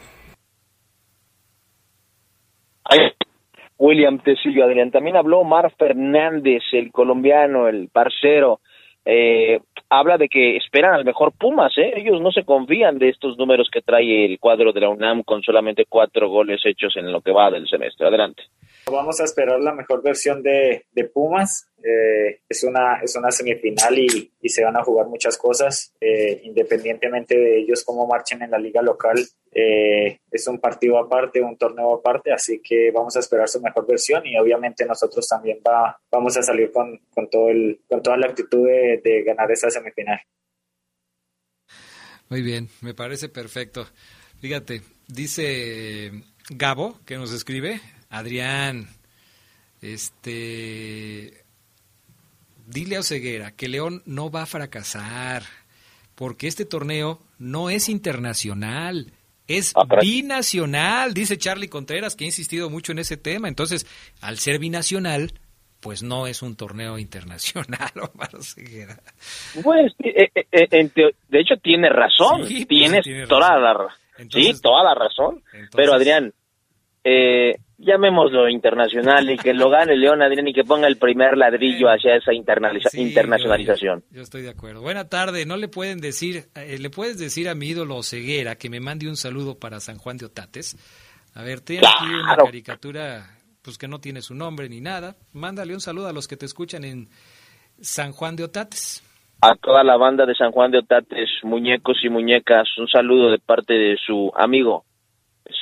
[3.77, 4.91] William Tecillo, Adrián.
[4.91, 8.59] También habló Omar Fernández, el colombiano, el parcero.
[9.05, 9.59] Eh,
[9.89, 11.93] habla de que esperan al mejor Pumas, ¿eh?
[11.95, 15.41] Ellos no se confían de estos números que trae el cuadro de la UNAM con
[15.41, 18.07] solamente cuatro goles hechos en lo que va del semestre.
[18.07, 18.43] Adelante.
[18.91, 21.67] Vamos a esperar la mejor versión de, de Pumas.
[21.83, 26.41] Eh, es, una, es una semifinal y, y, se van a jugar muchas cosas, eh,
[26.43, 29.17] independientemente de ellos cómo marchen en la liga local.
[29.51, 33.87] Eh, es un partido aparte, un torneo aparte, así que vamos a esperar su mejor
[33.87, 38.17] versión y obviamente nosotros también va, vamos a salir con, con, todo el, con toda
[38.17, 40.19] la actitud de, de ganar esa semifinal.
[42.29, 43.87] Muy bien, me parece perfecto.
[44.41, 46.11] Fíjate, dice
[46.49, 47.79] Gabo, que nos escribe,
[48.17, 48.87] Adrián,
[49.81, 51.43] este,
[52.65, 55.43] dile a Oseguera que León no va a fracasar,
[56.15, 59.11] porque este torneo no es internacional,
[59.47, 63.47] es ah, binacional, dice Charlie Contreras, que ha insistido mucho en ese tema.
[63.47, 63.85] Entonces,
[64.21, 65.33] al ser binacional,
[65.81, 68.97] pues no es un torneo internacional, Omar Oseguera.
[69.61, 70.89] Pues, eh, eh, eh,
[71.27, 73.87] de hecho, tiene razón, pues tienes toda, La,
[74.31, 75.43] sí, toda la razón.
[75.75, 76.33] Pero, Adrián,
[77.07, 81.87] eh, llamémoslo internacional y que lo gane León Adrián y que ponga el primer ladrillo
[81.87, 84.03] hacia esa internacionalización.
[84.09, 84.81] Yo, estoy de acuerdo.
[84.81, 88.71] Buena tarde, no le pueden decir, eh, le puedes decir a mi ídolo Ceguera que
[88.71, 90.75] me mande un saludo para San Juan de Otates.
[91.35, 93.27] A ver, tiene aquí una caricatura
[93.61, 95.15] pues que no tiene su nombre ni nada.
[95.33, 97.09] Mándale un saludo a los que te escuchan en
[97.81, 99.03] San Juan de Otates.
[99.41, 103.37] A toda la banda de San Juan de Otates, muñecos y muñecas, un saludo de
[103.37, 104.85] parte de su amigo,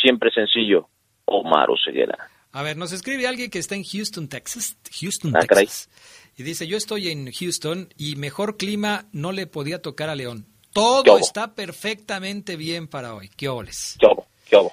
[0.01, 0.87] siempre sencillo,
[1.25, 2.29] Omar Oseguera.
[2.51, 4.77] A ver, nos escribe alguien que está en Houston, Texas.
[4.99, 5.89] Houston, ah, Texas.
[6.37, 10.45] Y dice, yo estoy en Houston y mejor clima no le podía tocar a León.
[10.71, 13.29] Todo está perfectamente bien para hoy.
[13.35, 13.97] ¿Qué oles?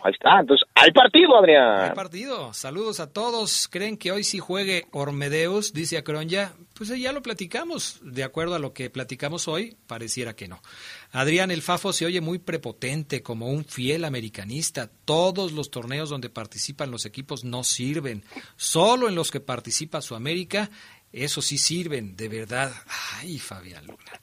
[0.02, 0.40] Ahí está.
[0.40, 1.80] Entonces, al partido, Adrián.
[1.80, 2.52] Al partido.
[2.52, 3.68] Saludos a todos.
[3.68, 5.72] ¿Creen que hoy sí juegue Ormedeus?
[5.72, 6.52] Dice Acronya.
[6.74, 8.00] Pues ya lo platicamos.
[8.02, 10.60] De acuerdo a lo que platicamos hoy, pareciera que no.
[11.12, 14.90] Adrián, el Fafo se oye muy prepotente, como un fiel americanista.
[15.04, 18.24] Todos los torneos donde participan los equipos no sirven.
[18.56, 20.70] Solo en los que participa su América,
[21.12, 22.72] eso sí sirven, de verdad.
[23.18, 24.20] Ay, Fabián Luna.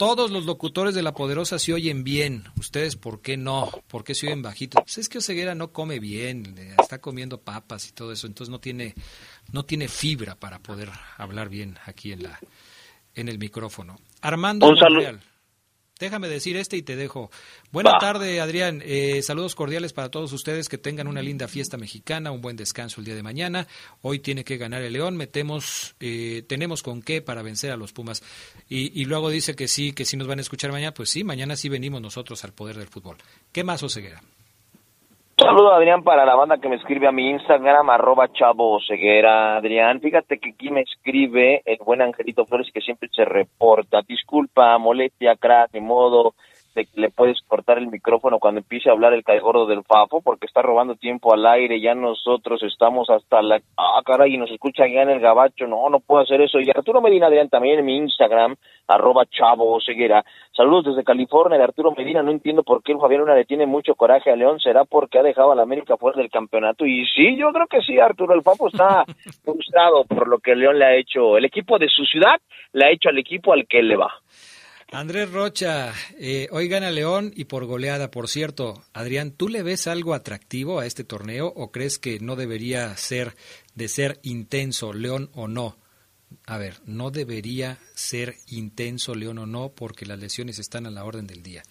[0.00, 2.44] Todos los locutores de La Poderosa se oyen bien.
[2.58, 3.70] Ustedes, ¿por qué no?
[3.86, 4.80] ¿Por qué se oyen bajitos?
[4.82, 8.60] Pues es que Oseguera no come bien, está comiendo papas y todo eso, entonces no
[8.60, 8.94] tiene,
[9.52, 10.88] no tiene fibra para poder
[11.18, 12.40] hablar bien aquí en, la,
[13.14, 13.98] en el micrófono.
[14.22, 15.18] Armando Un saludo.
[16.00, 17.30] Déjame decir este y te dejo.
[17.70, 18.82] Buena tarde, Adrián.
[18.84, 20.70] Eh, saludos cordiales para todos ustedes.
[20.70, 23.68] Que tengan una linda fiesta mexicana, un buen descanso el día de mañana.
[24.00, 25.18] Hoy tiene que ganar el León.
[25.18, 28.22] Metemos, eh, tenemos con qué para vencer a los Pumas.
[28.68, 30.94] Y, y, luego dice que sí, que sí nos van a escuchar mañana.
[30.94, 33.18] Pues sí, mañana sí venimos nosotros al poder del fútbol.
[33.52, 34.22] ¿Qué más, Oseguera?
[35.40, 39.56] Saludo, Adrián, para la banda que me escribe a mi Instagram, arroba chavo ceguera.
[39.56, 44.02] Adrián, fíjate que aquí me escribe el buen Angelito Flores que siempre se reporta.
[44.06, 46.34] Disculpa, molestia, crack, de modo
[46.74, 50.20] de que le puedes cortar el micrófono cuando empiece a hablar el gordo del Fafo
[50.20, 51.80] porque está robando tiempo al aire.
[51.80, 53.60] Ya nosotros estamos hasta la.
[53.76, 55.66] Ah, caray, y nos escucha ya en el gabacho.
[55.66, 56.60] No, no puedo hacer eso.
[56.60, 58.56] Y Arturo Medina, Adrián, también en mi Instagram,
[58.86, 60.24] arroba chavo ceguera.
[60.52, 62.22] Saludos desde California de Arturo Medina.
[62.22, 64.60] No entiendo por qué el Javier Luna le tiene mucho coraje a León.
[64.60, 66.86] ¿Será porque ha dejado a la América fuera del campeonato?
[66.86, 68.34] Y sí, yo creo que sí, Arturo.
[68.34, 69.04] El Fafo está
[69.44, 71.36] frustrado por lo que León le ha hecho.
[71.36, 72.40] El equipo de su ciudad
[72.72, 74.10] le ha hecho al equipo al que le va.
[74.92, 78.82] Andrés Rocha, eh, hoy gana León y por goleada, por cierto.
[78.92, 83.36] Adrián, ¿tú le ves algo atractivo a este torneo o crees que no debería ser
[83.76, 85.78] de ser intenso, León o no?
[86.44, 91.04] A ver, no debería ser intenso, León o no, porque las lesiones están a la
[91.04, 91.62] orden del día.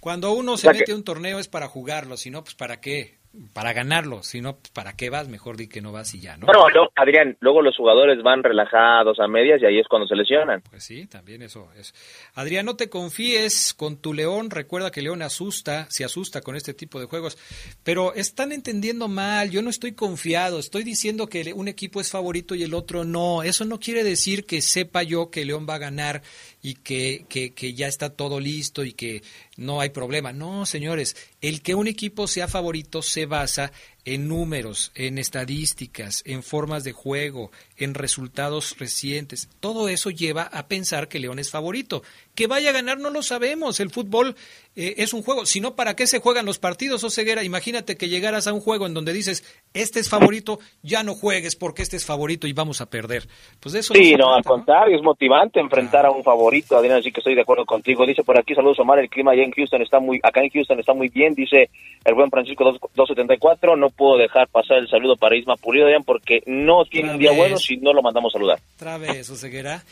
[0.00, 3.18] Cuando uno se mete a un torneo es para jugarlo, si no, pues ¿para qué?
[3.52, 5.28] Para ganarlo, si no, ¿para qué vas?
[5.28, 6.46] Mejor di que no vas y ya, ¿no?
[6.46, 10.16] Bueno, no, Adrián, luego los jugadores van relajados a medias y ahí es cuando se
[10.16, 10.62] lesionan.
[10.70, 11.94] Pues sí, también eso es.
[12.34, 16.72] Adrián, no te confíes con tu León, recuerda que León asusta, se asusta con este
[16.72, 17.36] tipo de juegos,
[17.84, 22.54] pero están entendiendo mal, yo no estoy confiado, estoy diciendo que un equipo es favorito
[22.54, 25.78] y el otro no, eso no quiere decir que sepa yo que León va a
[25.78, 26.22] ganar
[26.62, 29.22] y que, que, que ya está todo listo y que
[29.56, 30.32] no hay problema.
[30.32, 33.70] No, señores, el que un equipo sea favorito se de
[34.06, 39.50] en números, en estadísticas, en formas de juego, en resultados recientes.
[39.58, 42.02] Todo eso lleva a pensar que León es favorito.
[42.36, 43.80] Que vaya a ganar no lo sabemos.
[43.80, 44.36] El fútbol
[44.76, 45.44] eh, es un juego.
[45.44, 47.42] Si no, ¿para qué se juegan los partidos, o ceguera?
[47.42, 49.42] Imagínate que llegaras a un juego en donde dices,
[49.74, 53.26] este es favorito, ya no juegues porque este es favorito y vamos a perder.
[53.58, 57.20] Pues eso Sí, no, al contrario, es motivante enfrentar a un favorito, Adrián, así que
[57.20, 58.06] estoy de acuerdo contigo.
[58.06, 60.78] Dice por aquí, saludos Omar, el clima allá en Houston está muy, acá en Houston
[60.78, 61.70] está muy bien, dice
[62.04, 66.84] el buen Francisco 274, no puedo dejar pasar el saludo para Isma Pulido, porque no
[66.84, 68.60] tiene un día bueno si no lo mandamos a saludar.
[68.76, 69.82] Otra vez, Oseguera.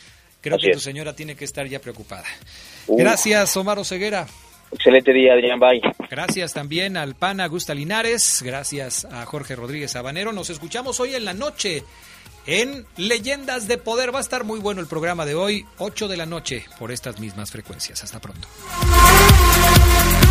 [0.41, 2.25] Creo que tu señora tiene que estar ya preocupada.
[2.87, 4.27] Gracias, Omar Oseguera.
[4.71, 5.81] Excelente día, Adrián Bay.
[6.09, 8.41] Gracias también al PAN Gusta Linares.
[8.43, 10.33] Gracias a Jorge Rodríguez Habanero.
[10.33, 11.83] Nos escuchamos hoy en la noche
[12.45, 14.13] en Leyendas de Poder.
[14.13, 17.19] Va a estar muy bueno el programa de hoy, 8 de la noche, por estas
[17.19, 18.03] mismas frecuencias.
[18.03, 18.47] Hasta pronto.